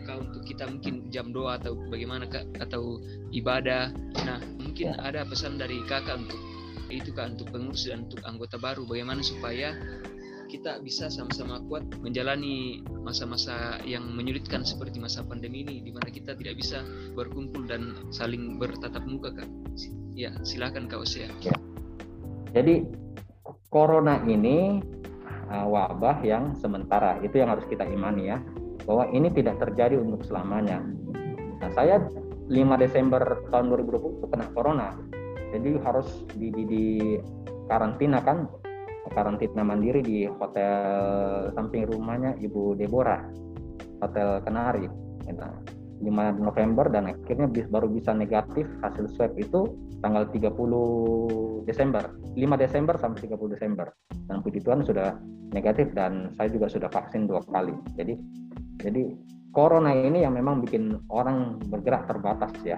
[0.07, 2.47] kau untuk kita mungkin jam doa atau bagaimana kak?
[2.63, 3.03] Atau
[3.35, 3.91] ibadah.
[4.23, 5.03] Nah mungkin ya.
[5.03, 6.39] ada pesan dari kakak untuk
[6.87, 8.87] itu kak untuk pengurus dan untuk anggota baru.
[8.87, 9.75] Bagaimana supaya
[10.47, 16.39] kita bisa sama-sama kuat menjalani masa-masa yang menyulitkan seperti masa pandemi ini di mana kita
[16.39, 16.87] tidak bisa
[17.19, 19.49] berkumpul dan saling bertatap muka kak.
[20.15, 21.53] Ya silakan kak Usia ya.
[22.55, 22.87] jadi
[23.67, 24.79] corona ini
[25.51, 27.19] uh, wabah yang sementara.
[27.19, 28.39] Itu yang harus kita imani ya
[28.87, 30.79] bahwa ini tidak terjadi untuk selamanya.
[31.59, 31.99] Nah, saya
[32.47, 33.19] 5 Desember
[33.51, 34.87] tahun 2020 itu kena corona.
[35.51, 36.07] Jadi harus
[36.39, 36.85] di, di, di
[37.67, 38.47] karantina kan
[39.11, 43.27] karantina mandiri di hotel samping rumahnya Ibu Deborah,
[43.99, 44.87] Hotel Kenari.
[45.27, 45.43] Gitu.
[45.97, 49.65] 5 November dan akhirnya baru bisa negatif hasil swab itu
[50.05, 53.89] tanggal 30 Desember 5 Desember sampai 30 Desember
[54.29, 55.17] dan puji Tuhan sudah
[55.57, 58.13] negatif dan saya juga sudah vaksin dua kali jadi
[58.77, 59.13] jadi
[59.57, 62.77] corona ini yang memang bikin orang bergerak terbatas ya.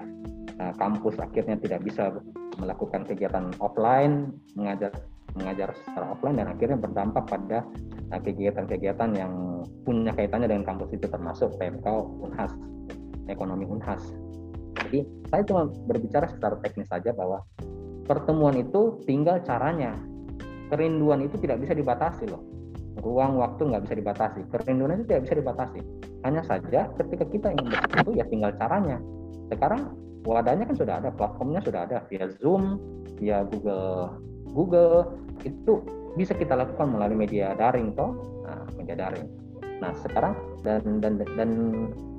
[0.56, 2.12] Nah, kampus akhirnya tidak bisa
[2.60, 4.92] melakukan kegiatan offline, mengajar
[5.36, 7.62] mengajar secara offline dan akhirnya berdampak pada
[8.10, 11.86] nah, kegiatan-kegiatan yang punya kaitannya dengan kampus itu termasuk PMK
[12.24, 12.52] Unhas,
[13.30, 14.02] ekonomi Unhas.
[14.88, 17.44] Jadi saya cuma berbicara secara teknis saja bahwa
[18.08, 19.94] pertemuan itu tinggal caranya.
[20.70, 22.59] Kerinduan itu tidak bisa dibatasi loh
[23.00, 24.40] ruang waktu nggak bisa dibatasi.
[24.52, 25.80] Kerinduan itu tidak bisa dibatasi.
[26.24, 29.00] Hanya saja ketika kita ingin bersekutu ya tinggal caranya.
[29.50, 29.96] Sekarang
[30.28, 32.78] wadahnya kan sudah ada platformnya sudah ada via Zoom
[33.18, 34.20] via Google
[34.52, 35.16] Google.
[35.42, 35.82] Itu
[36.14, 38.12] bisa kita lakukan melalui media daring toh.
[38.44, 39.26] Nah, media daring.
[39.80, 41.50] Nah sekarang dan dan dan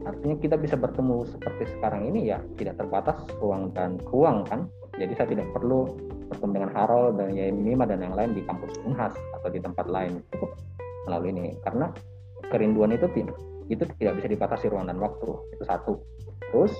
[0.01, 4.65] artinya kita bisa bertemu seperti sekarang ini ya tidak terbatas ruang dan ruang kan.
[4.97, 5.87] Jadi saya tidak perlu
[6.31, 9.85] bertemu dengan Harold dan Yai Mima dan yang lain di kampus Unhas atau di tempat
[9.91, 10.55] lain cukup
[11.05, 11.51] melalui ini.
[11.59, 11.91] Karena
[12.47, 13.05] kerinduan itu
[13.67, 15.93] itu tidak bisa dibatasi ruang dan waktu itu satu.
[16.51, 16.71] Terus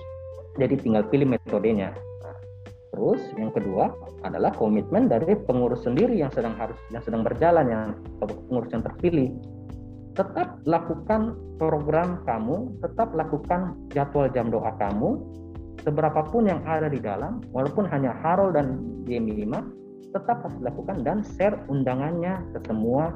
[0.60, 1.96] jadi tinggal pilih metodenya.
[1.96, 2.36] Nah,
[2.92, 3.92] terus yang kedua
[4.24, 7.84] adalah komitmen dari pengurus sendiri yang sedang harus yang sedang berjalan yang
[8.20, 9.32] pengurus yang terpilih.
[10.12, 15.24] Tetap lakukan program kamu tetap lakukan jadwal jam doa kamu
[15.82, 18.78] seberapapun yang ada di dalam walaupun hanya Harold dan
[19.10, 23.16] Jamie 5 tetap harus dilakukan dan share undangannya ke semua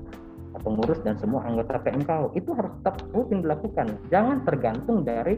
[0.64, 4.00] pengurus dan semua anggota PMKO itu harus tetap rutin dilakukan.
[4.08, 5.36] Jangan tergantung dari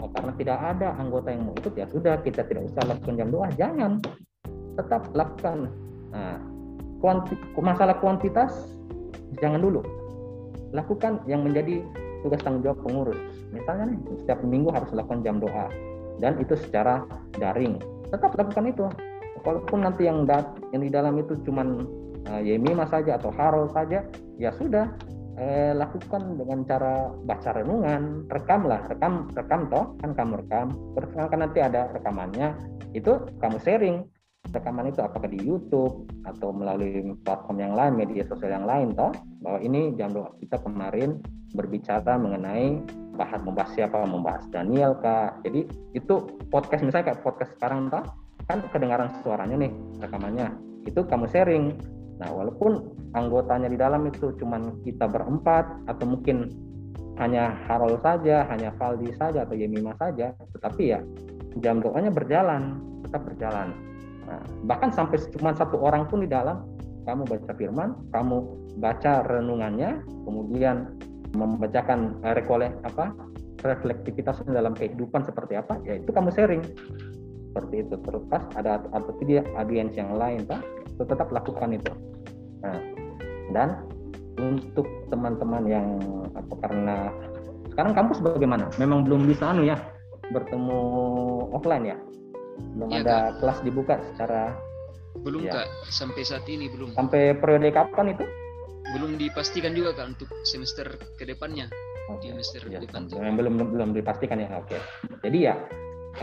[0.00, 3.28] oh, karena tidak ada anggota yang mau ikut ya sudah kita tidak usah lakukan jam
[3.28, 3.48] doa.
[3.52, 4.00] Jangan.
[4.76, 5.72] Tetap lakukan.
[6.12, 6.40] Nah,
[7.00, 8.52] kuanti, masalah kuantitas
[9.40, 9.84] jangan dulu.
[10.72, 11.84] Lakukan yang menjadi
[12.24, 13.20] tugas tanggung jawab pengurus.
[13.52, 15.68] Misalnya nih setiap minggu harus lakukan jam doa
[16.22, 17.04] dan itu secara
[17.36, 17.80] daring.
[18.08, 18.86] Tetap lakukan itu.
[19.46, 21.86] Walaupun nanti yang dat yang di dalam itu cuman
[22.26, 24.02] uh, Yemima saja atau Harold saja
[24.42, 24.90] ya sudah
[25.38, 30.66] eh, lakukan dengan cara baca renungan rekam lah rekam rekam toh kan kamu rekam.
[30.98, 32.56] Terus kan nanti ada rekamannya
[32.96, 33.98] itu kamu sharing.
[34.46, 39.10] Rekaman itu apakah di YouTube atau melalui platform yang lain media sosial yang lain toh.
[39.42, 41.18] Bahwa ini jam doa kita kemarin
[41.50, 42.78] berbicara mengenai
[43.16, 45.42] bahas membahas siapa membahas Daniel kak.
[45.42, 46.14] Jadi itu
[46.52, 48.04] podcast misalnya kayak podcast sekarang toh
[48.46, 50.48] kan kedengaran suaranya nih rekamannya.
[50.86, 51.74] Itu kamu sharing.
[52.16, 52.80] Nah, walaupun
[53.12, 54.56] anggotanya di dalam itu cuma
[54.86, 56.48] kita berempat atau mungkin
[57.20, 61.00] hanya Harol saja, hanya Valdi saja atau Yemima saja, tetapi ya
[61.64, 63.72] jam doanya berjalan, tetap berjalan.
[64.28, 66.64] Nah, bahkan sampai cuma satu orang pun di dalam,
[67.08, 68.36] kamu baca firman, kamu
[68.80, 70.96] baca renungannya, kemudian
[71.36, 73.12] membacakan eh, rekole apa
[73.60, 76.62] reflektivitasnya dalam kehidupan seperti apa, ya itu kamu sharing.
[77.52, 77.94] Seperti itu.
[78.04, 80.60] Terus pas ada atau tidak audiens yang lain, pak
[80.96, 81.92] tetap lakukan itu.
[82.64, 82.80] Nah
[83.52, 83.84] dan
[84.36, 85.86] untuk teman-teman yang
[86.36, 86.96] apa karena
[87.72, 88.68] sekarang kampus bagaimana?
[88.80, 89.76] Memang belum bisa anu ya
[90.32, 90.80] bertemu
[91.52, 91.96] offline ya?
[92.76, 93.32] Belum ya, ada kak.
[93.44, 94.56] kelas dibuka secara
[95.20, 95.52] belum ya.
[95.52, 95.66] kak.
[95.92, 96.96] Sampai saat ini belum.
[96.96, 98.24] Sampai periode kapan itu
[98.94, 100.86] belum dipastikan juga kak untuk semester
[101.18, 101.66] ke depannya
[102.12, 102.30] okay.
[102.30, 104.80] semester ya, depan belum belum dipastikan ya oke okay.
[105.26, 105.56] jadi ya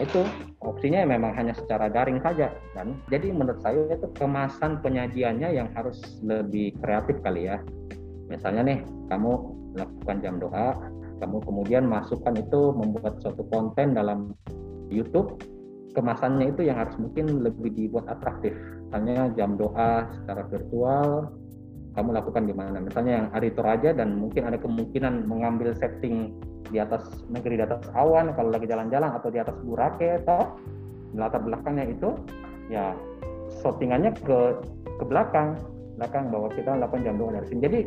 [0.02, 0.26] itu
[0.66, 6.02] opsinya memang hanya secara daring saja dan jadi menurut saya itu kemasan penyajiannya yang harus
[6.26, 7.62] lebih kreatif kali ya.
[8.26, 8.80] Misalnya nih
[9.14, 9.32] kamu
[9.78, 10.74] lakukan jam doa,
[11.22, 14.34] kamu kemudian masukkan itu membuat suatu konten dalam
[14.90, 15.38] YouTube,
[15.94, 18.58] kemasannya itu yang harus mungkin lebih dibuat atraktif.
[18.90, 21.30] Misalnya jam doa secara virtual,
[21.94, 22.82] kamu lakukan di mana.
[22.82, 26.34] Misalnya yang hari Toraja dan mungkin ada kemungkinan mengambil setting
[26.74, 30.58] di atas negeri di atas awan kalau lagi jalan-jalan atau di atas burake atau
[31.14, 32.18] latar belakangnya itu
[32.74, 32.98] ya
[33.62, 34.40] shootingannya ke
[34.98, 35.54] ke belakang
[36.02, 37.62] belakang bahwa kita lakukan jam doa dari sini.
[37.62, 37.80] Jadi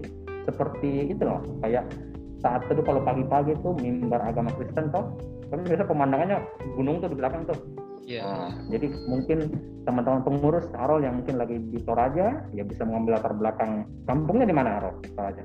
[0.47, 1.91] seperti itu loh kayak
[2.39, 5.19] saat itu kalau pagi-pagi tuh mimbar agama Kristen toh
[5.51, 6.39] tapi biasa pemandangannya
[6.79, 7.59] gunung tuh di belakang tuh
[8.07, 8.23] Yeah.
[8.23, 9.39] Nah, jadi mungkin
[9.83, 14.55] teman-teman pengurus Arol yang mungkin lagi di Toraja ya bisa mengambil latar belakang kampungnya di
[14.55, 15.43] mana Arol Toraja?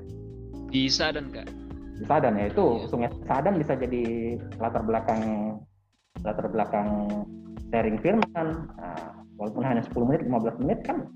[0.70, 1.50] Di Sadan kak.
[1.98, 2.86] Di Sadan ya itu yeah.
[2.86, 5.20] Sungai Sadan bisa jadi latar belakang
[6.22, 6.88] latar belakang
[7.74, 8.70] sharing firman.
[8.78, 11.10] Nah, walaupun hanya 10 menit 15 menit kan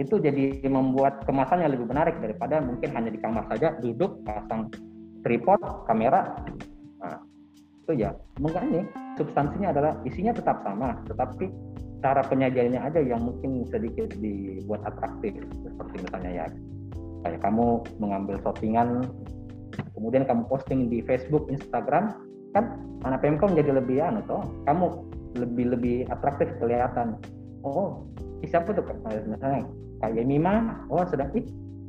[0.00, 4.72] itu jadi membuat kemasannya lebih menarik daripada mungkin hanya di kamar saja duduk pasang
[5.26, 6.38] tripod kamera
[7.88, 8.12] itu ya.
[8.36, 8.84] Nih
[9.16, 11.48] substansinya adalah isinya tetap sama tetapi
[12.04, 15.40] cara penyajiannya aja yang mungkin sedikit dibuat atraktif.
[15.64, 16.46] Seperti misalnya ya
[17.24, 19.08] kayak kamu mengambil shottingan
[19.96, 22.12] kemudian kamu posting di Facebook Instagram
[22.52, 22.76] kan
[23.08, 24.44] anak PMK menjadi lebih anu toh.
[24.68, 24.84] Kamu
[25.40, 27.16] lebih lebih atraktif kelihatan.
[27.64, 28.04] Oh
[28.44, 28.84] siapa tuh?
[29.08, 29.64] Misalnya
[30.04, 31.32] kayak Mima oh sedang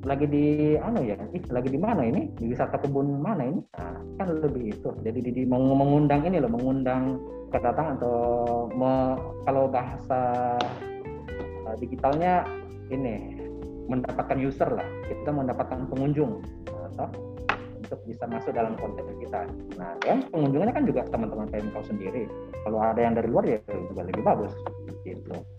[0.08, 0.46] lagi di
[0.80, 2.32] anu ya ih lagi di mana ini?
[2.36, 3.60] Di wisata kebun mana ini?
[3.76, 4.90] Nah, kan lebih itu.
[5.04, 7.20] Jadi di, di mengundang ini loh mengundang
[7.52, 8.18] kedatangan atau
[8.72, 10.56] me, kalau bahasa
[11.68, 12.48] uh, digitalnya
[12.94, 13.40] ini
[13.92, 14.88] mendapatkan user lah.
[15.10, 16.40] Kita mendapatkan pengunjung
[16.70, 17.10] atau
[17.80, 19.50] untuk bisa masuk dalam konten kita.
[19.76, 22.24] Nah, yang pengunjungnya kan juga teman-teman PMK sendiri.
[22.64, 24.54] Kalau ada yang dari luar ya juga lebih bagus
[25.04, 25.59] gitu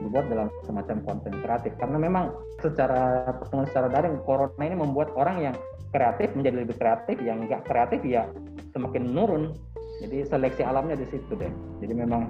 [0.00, 1.72] dibuat dalam semacam konten kreatif.
[1.80, 5.56] Karena memang secara pertemuan secara daring corona ini membuat orang yang
[5.94, 8.28] kreatif menjadi lebih kreatif yang enggak kreatif ya
[8.76, 9.56] semakin menurun.
[10.04, 11.48] Jadi seleksi alamnya di situ deh.
[11.80, 12.28] Jadi memang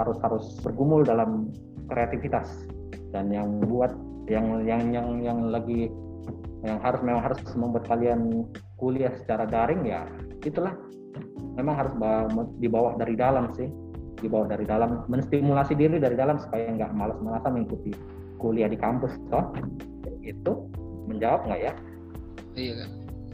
[0.00, 1.52] harus harus bergumul dalam
[1.92, 2.64] kreativitas.
[3.12, 3.92] Dan yang buat
[4.30, 5.90] yang yang yang yang lagi
[6.64, 8.48] yang harus memang harus membuat kalian
[8.80, 10.08] kuliah secara daring ya
[10.44, 10.72] itulah.
[11.58, 11.92] Memang harus
[12.56, 13.68] dibawa dari dalam sih
[14.20, 17.92] dibawa dari dalam menstimulasi diri dari dalam supaya nggak malas-malasan mengikuti
[18.36, 19.52] kuliah di kampus toh.
[20.20, 20.68] Itu
[21.08, 21.72] menjawab nggak ya?
[22.54, 22.90] Iya kan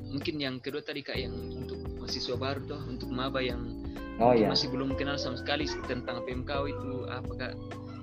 [0.06, 3.74] mungkin yang kedua tadi kak yang untuk mahasiswa baru toh untuk maba yang
[4.22, 4.48] oh, iya.
[4.48, 7.54] masih belum kenal sama sekali tentang PMK itu apa kak.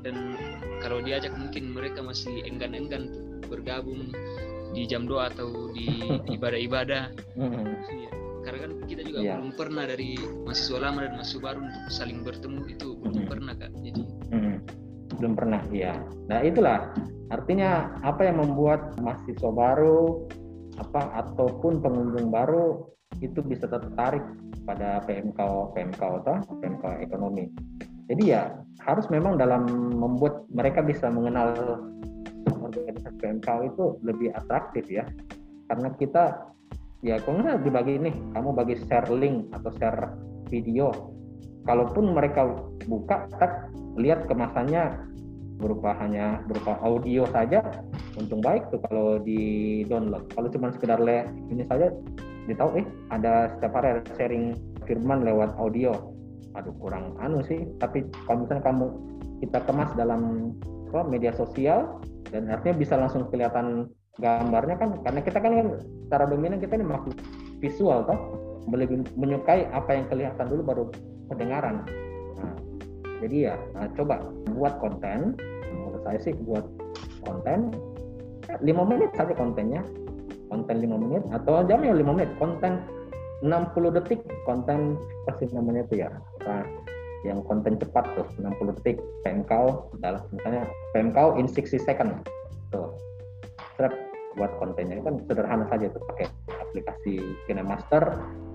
[0.03, 0.35] Dan
[0.83, 3.07] kalau diajak mungkin mereka masih enggan-enggan
[3.47, 4.11] bergabung
[4.75, 5.87] di jam doa atau di
[6.35, 7.15] ibadah-ibadah.
[7.39, 9.39] Iya karena kan kita juga yeah.
[9.39, 13.71] belum pernah dari mahasiswa lama dan mahasiswa baru untuk saling bertemu itu belum pernah kak.
[13.79, 14.03] Jadi
[14.35, 14.55] hmm.
[15.17, 15.95] belum pernah ya
[16.27, 16.91] nah itulah.
[17.31, 20.27] Artinya apa yang membuat mahasiswa baru
[20.77, 22.85] apa ataupun pengunjung baru
[23.23, 24.21] itu bisa tertarik
[24.67, 25.39] pada PMK
[25.73, 27.49] PMK atau PMK ekonomi.
[28.11, 29.65] Jadi ya harus memang dalam
[29.95, 31.79] membuat mereka bisa mengenal
[32.45, 35.07] organisasi PMK itu lebih atraktif ya.
[35.71, 36.53] Karena kita
[37.03, 40.15] ya kalau nggak dibagi nih kamu bagi share link atau share
[40.47, 40.89] video.
[41.63, 42.47] Kalaupun mereka
[42.87, 44.99] buka tak lihat kemasannya
[45.59, 47.63] berupa hanya berupa audio saja
[48.19, 50.27] untung baik tuh kalau di download.
[50.33, 51.91] Kalau cuma sekedar le ini saja
[52.47, 54.45] ditahu eh ada setiap hari sharing
[54.87, 56.11] firman lewat audio.
[56.55, 57.63] Aduh kurang anu sih.
[57.79, 58.85] Tapi kalau misalnya kamu
[59.43, 60.53] kita kemas dalam
[61.09, 61.99] media sosial
[62.29, 63.89] dan artinya bisa langsung kelihatan
[64.21, 65.53] gambarnya kan karena kita kan
[66.05, 67.17] secara dominan kita ini makhluk
[67.57, 68.19] visual toh.
[68.63, 70.83] Lebih menyukai apa yang kelihatan dulu baru
[71.27, 71.83] pendengaran
[72.39, 72.55] nah,
[73.19, 74.23] jadi ya nah, coba
[74.55, 75.35] buat konten.
[75.73, 76.63] Menurut saya sih buat
[77.27, 77.75] konten
[78.63, 79.83] lima menit saja kontennya.
[80.47, 82.31] Konten lima menit atau jamnya lima menit.
[82.37, 82.83] Konten
[83.43, 84.95] 60 detik konten
[85.27, 86.09] pasti namanya itu ya.
[86.47, 86.63] Nah,
[87.27, 88.99] yang konten cepat tuh 60 detik.
[89.27, 89.51] PMK
[89.99, 90.63] adalah misalnya
[90.95, 92.23] PMK in 60 second
[92.71, 92.91] tuh
[93.75, 93.93] Strap
[94.33, 98.03] buat kontennya kan sederhana saja tuh pakai aplikasi KineMaster.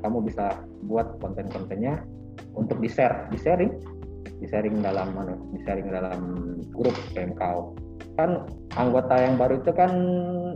[0.03, 0.55] Kamu bisa
[0.87, 2.03] buat konten-kontennya
[2.55, 3.73] untuk di share di sharing
[4.39, 6.21] di sharing dalam mana di sharing dalam
[6.71, 7.43] grup PMK
[8.19, 9.91] kan anggota yang baru itu kan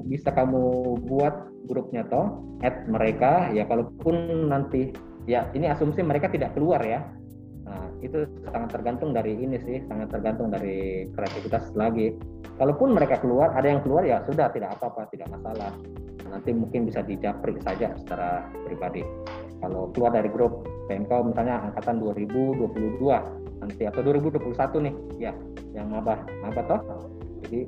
[0.07, 3.51] bisa kamu buat grupnya toh add mereka.
[3.55, 4.91] Ya kalaupun nanti
[5.27, 7.07] ya ini asumsi mereka tidak keluar ya
[7.73, 12.13] nah itu sangat tergantung dari ini sih sangat tergantung dari kreativitas lagi.
[12.61, 15.73] Kalaupun mereka keluar ada yang keluar ya sudah tidak apa-apa tidak masalah.
[16.29, 19.01] Nanti mungkin bisa dijapri saja secara pribadi.
[19.65, 23.01] Kalau keluar dari grup PMK misalnya angkatan 2022
[23.63, 24.53] nanti atau 2021
[24.85, 25.33] nih ya
[25.73, 26.81] yang mabah mabah toh.
[27.49, 27.65] Jadi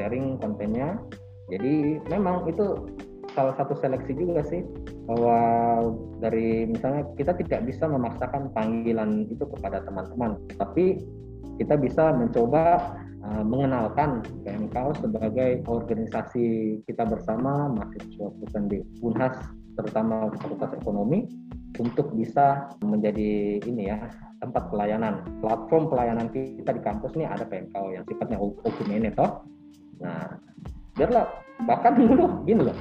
[0.00, 0.96] sharing kontennya.
[1.52, 2.88] Jadi memang itu
[3.36, 4.64] salah satu seleksi juga sih
[5.06, 5.38] bahwa
[6.22, 11.02] dari misalnya kita tidak bisa memaksakan panggilan itu kepada teman-teman tapi
[11.58, 12.94] kita bisa mencoba
[13.26, 18.30] uh, mengenalkan PMK sebagai organisasi kita bersama mahasiswa
[18.70, 19.36] di Unhas
[19.74, 21.26] terutama Fakultas Ekonomi
[21.80, 23.98] untuk bisa menjadi ini ya
[24.44, 29.48] tempat pelayanan platform pelayanan kita di kampus nih ada PMK yang sifatnya open toh.
[30.04, 30.36] Nah
[30.92, 31.24] biarlah
[31.64, 32.76] bahkan dulu gini loh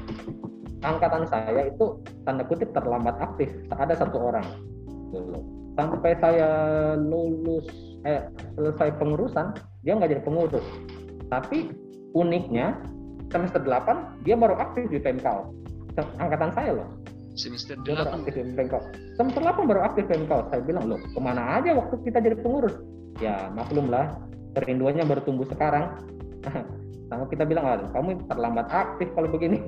[0.82, 4.46] angkatan saya itu tanda kutip terlambat aktif ada satu orang
[5.78, 6.50] sampai saya
[6.98, 7.66] lulus
[8.06, 8.26] eh
[8.58, 9.54] selesai pengurusan
[9.86, 10.66] dia nggak jadi pengurus
[11.30, 11.72] tapi
[12.18, 12.76] uniknya
[13.32, 15.28] semester 8 dia baru aktif di PMK
[16.20, 16.90] angkatan saya loh
[17.36, 18.84] semester delapan aktif di.
[19.16, 20.48] Semester 8 baru aktif Pemkau.
[20.52, 22.76] Saya bilang, loh ke mana aja waktu kita jadi pengurus?
[23.24, 24.20] Ya maklum lah,
[24.58, 25.96] kerinduannya baru tumbuh sekarang.
[27.12, 29.60] Sama kita bilang, kamu terlambat aktif kalau begini.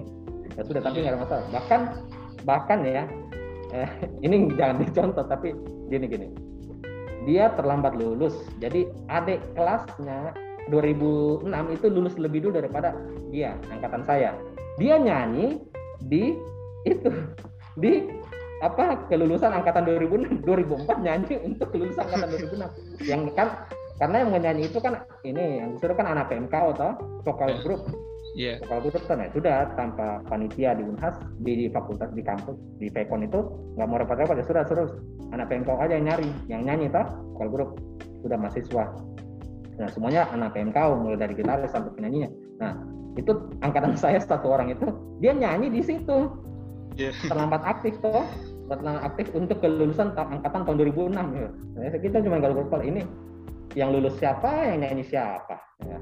[0.53, 1.45] Ya sudah, tapi nggak ada masalah.
[1.49, 1.81] Bahkan,
[2.45, 3.03] bahkan ya,
[3.73, 3.89] eh,
[4.25, 5.55] ini jangan dicontoh, tapi
[5.89, 6.29] gini-gini.
[7.23, 10.35] Dia terlambat lulus, jadi adik kelasnya
[10.67, 12.91] 2006 itu lulus lebih dulu daripada
[13.31, 14.35] dia, angkatan saya.
[14.75, 15.63] Dia nyanyi
[16.03, 16.35] di
[16.83, 17.09] itu
[17.83, 18.11] di
[18.63, 23.67] apa kelulusan angkatan 2006 2004 nyanyi untuk kelulusan angkatan 2006 yang kan
[23.99, 26.95] karena yang menyanyi itu kan ini yang disuruh kan anak PMK atau
[27.27, 27.83] vokal group
[28.33, 28.57] yeah.
[28.65, 33.25] group kan ya sudah tanpa panitia di Unhas di, di fakultas di kampus di Pekon
[33.25, 33.39] itu
[33.77, 34.89] nggak mau repot-repot ya sudah suruh
[35.33, 37.69] anak PMK aja yang nyari yang nyanyi toh vokal group
[38.25, 38.85] sudah mahasiswa
[39.77, 42.29] nah semuanya anak PMK mulai dari gitaris sampai penyanyinya
[42.61, 42.73] nah
[43.17, 43.31] itu
[43.61, 44.85] angkatan saya satu orang itu
[45.21, 46.29] dia nyanyi di situ
[46.97, 47.13] yeah.
[47.29, 48.25] terlambat aktif toh
[48.69, 51.49] terlambat aktif untuk kelulusan angkatan tahun 2006 ya.
[51.75, 53.03] Nah, kita cuma kalau kalau ini
[53.75, 55.99] yang lulus siapa yang nyanyi siapa ya.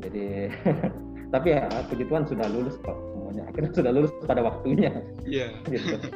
[0.00, 0.48] jadi
[1.30, 3.42] tapi ya puji Tuhan sudah lulus kok semuanya.
[3.46, 4.90] Akhirnya sudah lulus pada waktunya.
[5.22, 5.54] Iya.
[5.62, 5.70] Yeah.
[5.74, 6.10] gitu.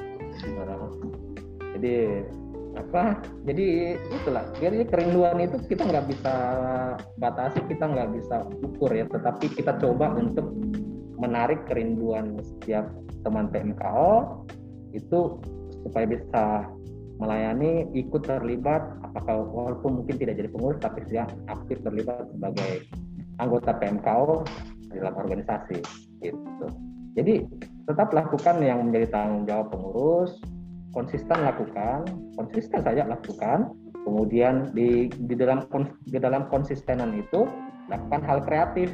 [1.78, 2.26] jadi
[2.74, 3.66] apa jadi
[4.10, 4.44] itulah.
[4.58, 6.34] Jadi kerinduan itu kita nggak bisa
[7.22, 9.06] batasi kita nggak bisa ukur ya.
[9.06, 10.50] Tetapi kita coba untuk
[11.22, 12.90] menarik kerinduan setiap
[13.22, 14.42] teman PMKO
[14.90, 15.38] itu
[15.86, 16.66] supaya bisa
[17.22, 18.82] melayani ikut terlibat.
[19.06, 22.82] Apakah walaupun mungkin tidak jadi pengurus tapi dia aktif terlibat sebagai
[23.38, 24.42] anggota PMKO
[24.98, 25.78] dalam organisasi
[26.22, 26.66] gitu.
[27.14, 27.46] Jadi
[27.86, 30.40] tetap lakukan yang menjadi tanggung jawab pengurus
[30.94, 32.06] konsisten lakukan
[32.38, 33.74] konsisten saja lakukan
[34.06, 35.66] kemudian di di dalam
[36.06, 37.44] di dalam konsistenan itu
[37.90, 38.88] lakukan hal kreatif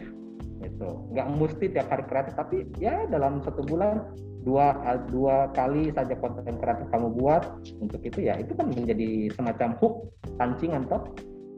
[0.61, 4.73] itu nggak mesti tiap hari kreatif tapi ya dalam satu bulan dua
[5.13, 7.45] dua kali saja konten kreatif kamu buat
[7.79, 9.95] untuk itu ya itu kan menjadi semacam hook
[10.41, 11.05] pancingan toh.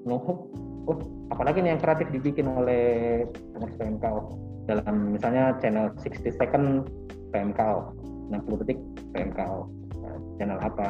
[0.03, 0.51] Ngehook
[0.89, 0.99] oh
[1.31, 3.25] apalagi nih yang kreatif dibikin oleh
[3.55, 4.21] pengurus PMKO
[4.67, 6.87] dalam misalnya channel 60 second
[7.35, 7.95] PMKO
[8.31, 8.79] 60 detik
[9.15, 9.69] PMKO
[10.03, 10.87] nah, channel apa?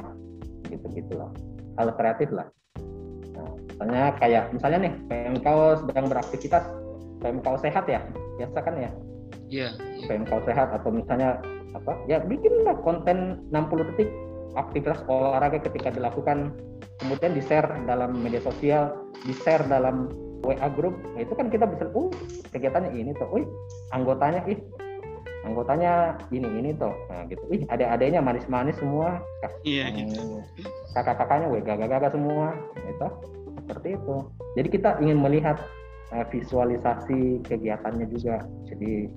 [0.68, 1.32] Gitu gitu loh
[1.80, 2.49] hal kreatif lah.
[3.32, 6.64] Nah, misalnya kayak misalnya nih PMKO sedang beraktivitas
[7.24, 8.01] PMK sehat ya?
[8.40, 8.90] Biasa kan ya?
[9.53, 11.40] Iya yeah, PMK sehat atau misalnya
[11.72, 11.93] apa?
[12.09, 14.09] Ya bikinlah konten 60 detik
[14.59, 16.53] aktivitas olahraga ketika dilakukan
[17.00, 18.94] kemudian di share dalam media sosial
[19.24, 20.11] di share dalam
[20.42, 22.11] WA grup nah itu kan kita bisa uh
[22.50, 23.46] kegiatannya ini tuh wih
[23.94, 24.59] anggotanya ih
[25.42, 27.42] anggotanya ini ini tuh nah gitu.
[27.50, 29.22] Ih ada adanya manis-manis semua.
[29.66, 30.42] Iya gitu.
[30.94, 32.55] kakak-kakaknya wih gagah-gagah semua
[32.86, 33.09] itu
[33.62, 34.16] seperti itu.
[34.59, 35.59] Jadi kita ingin melihat
[36.14, 38.44] uh, visualisasi kegiatannya juga.
[38.70, 39.09] Jadi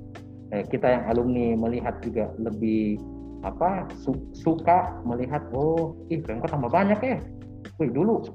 [0.54, 2.98] eh, kita yang alumni melihat juga lebih
[3.46, 7.18] apa su suka melihat oh ih kok tambah banyak ya.
[7.78, 8.26] Wih dulu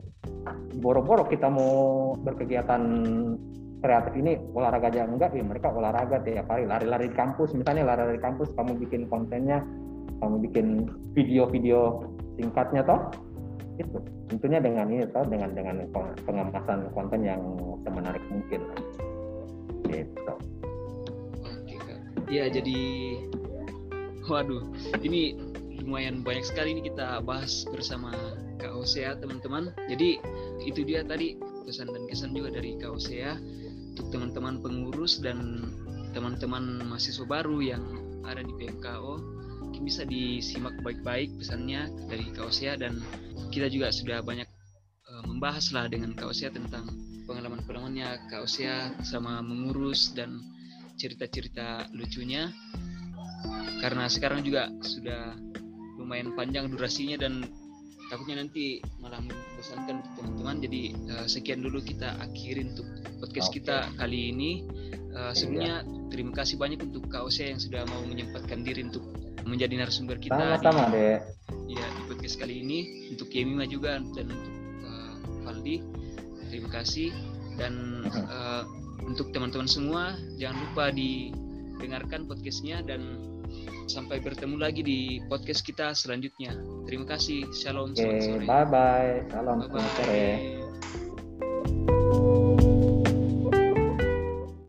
[0.78, 2.82] boro-boro kita mau berkegiatan
[3.80, 7.52] kreatif ini olahraga aja enggak ya mereka olahraga tiap hari lari-lari di kampus.
[7.58, 9.66] Misalnya lari-lari kampus kamu bikin kontennya
[10.22, 10.86] kamu bikin
[11.18, 12.06] video-video
[12.38, 13.10] singkatnya toh
[13.82, 13.98] itu.
[14.30, 15.82] Tentunya dengan ini toh dengan dengan
[16.22, 17.42] pengemasan konten yang
[17.82, 18.62] semenarik mungkin.
[19.90, 20.34] Gitu.
[21.42, 21.98] Oke kak
[22.30, 22.78] ya jadi
[24.30, 24.62] waduh
[25.02, 25.34] ini
[25.82, 28.14] lumayan banyak sekali ini kita bahas bersama
[28.60, 29.72] Kak Hosea teman-teman.
[29.88, 30.20] Jadi
[30.62, 31.34] itu dia tadi
[31.66, 33.34] pesan dan kesan juga dari Kak Hosea
[33.96, 35.66] untuk teman-teman pengurus dan
[36.14, 37.82] teman-teman mahasiswa baru yang
[38.22, 39.40] ada di PMKO
[39.80, 43.00] bisa disimak baik-baik pesannya dari Kaosia dan
[43.48, 44.46] kita juga sudah banyak
[45.08, 46.84] uh, membahas lah dengan Kaosia tentang
[47.24, 50.36] pengalaman-pengalamannya Kaosia sama mengurus dan
[51.00, 52.52] cerita-cerita lucunya
[53.80, 55.34] karena sekarang juga sudah
[55.96, 57.44] lumayan panjang durasinya dan
[58.10, 60.58] takutnya nanti malah membosankan teman-teman.
[60.58, 60.82] Jadi
[61.14, 62.86] uh, sekian dulu kita akhirin untuk
[63.22, 63.62] podcast okay.
[63.62, 64.66] kita kali ini.
[65.14, 69.06] Uh, sebelumnya terima kasih banyak untuk Kak Ose yang sudah mau menyempatkan diri untuk
[69.46, 71.18] menjadi narasumber kita sama-sama deh
[71.70, 72.78] ya di podcast kali ini.
[73.14, 75.14] Untuk Yemima juga dan untuk uh,
[75.46, 75.78] Valdi
[76.50, 77.14] terima kasih.
[77.54, 78.66] Dan uh,
[79.10, 83.29] untuk teman-teman semua jangan lupa didengarkan podcastnya dan
[83.86, 86.52] Sampai bertemu lagi di podcast kita selanjutnya.
[86.84, 87.46] Terima kasih.
[87.54, 87.94] Shalom.
[87.94, 89.24] Oke, okay, bye bye.
[89.30, 89.60] Salam.
[89.64, 89.70] Bye bye.
[89.70, 91.99] Selamat sore.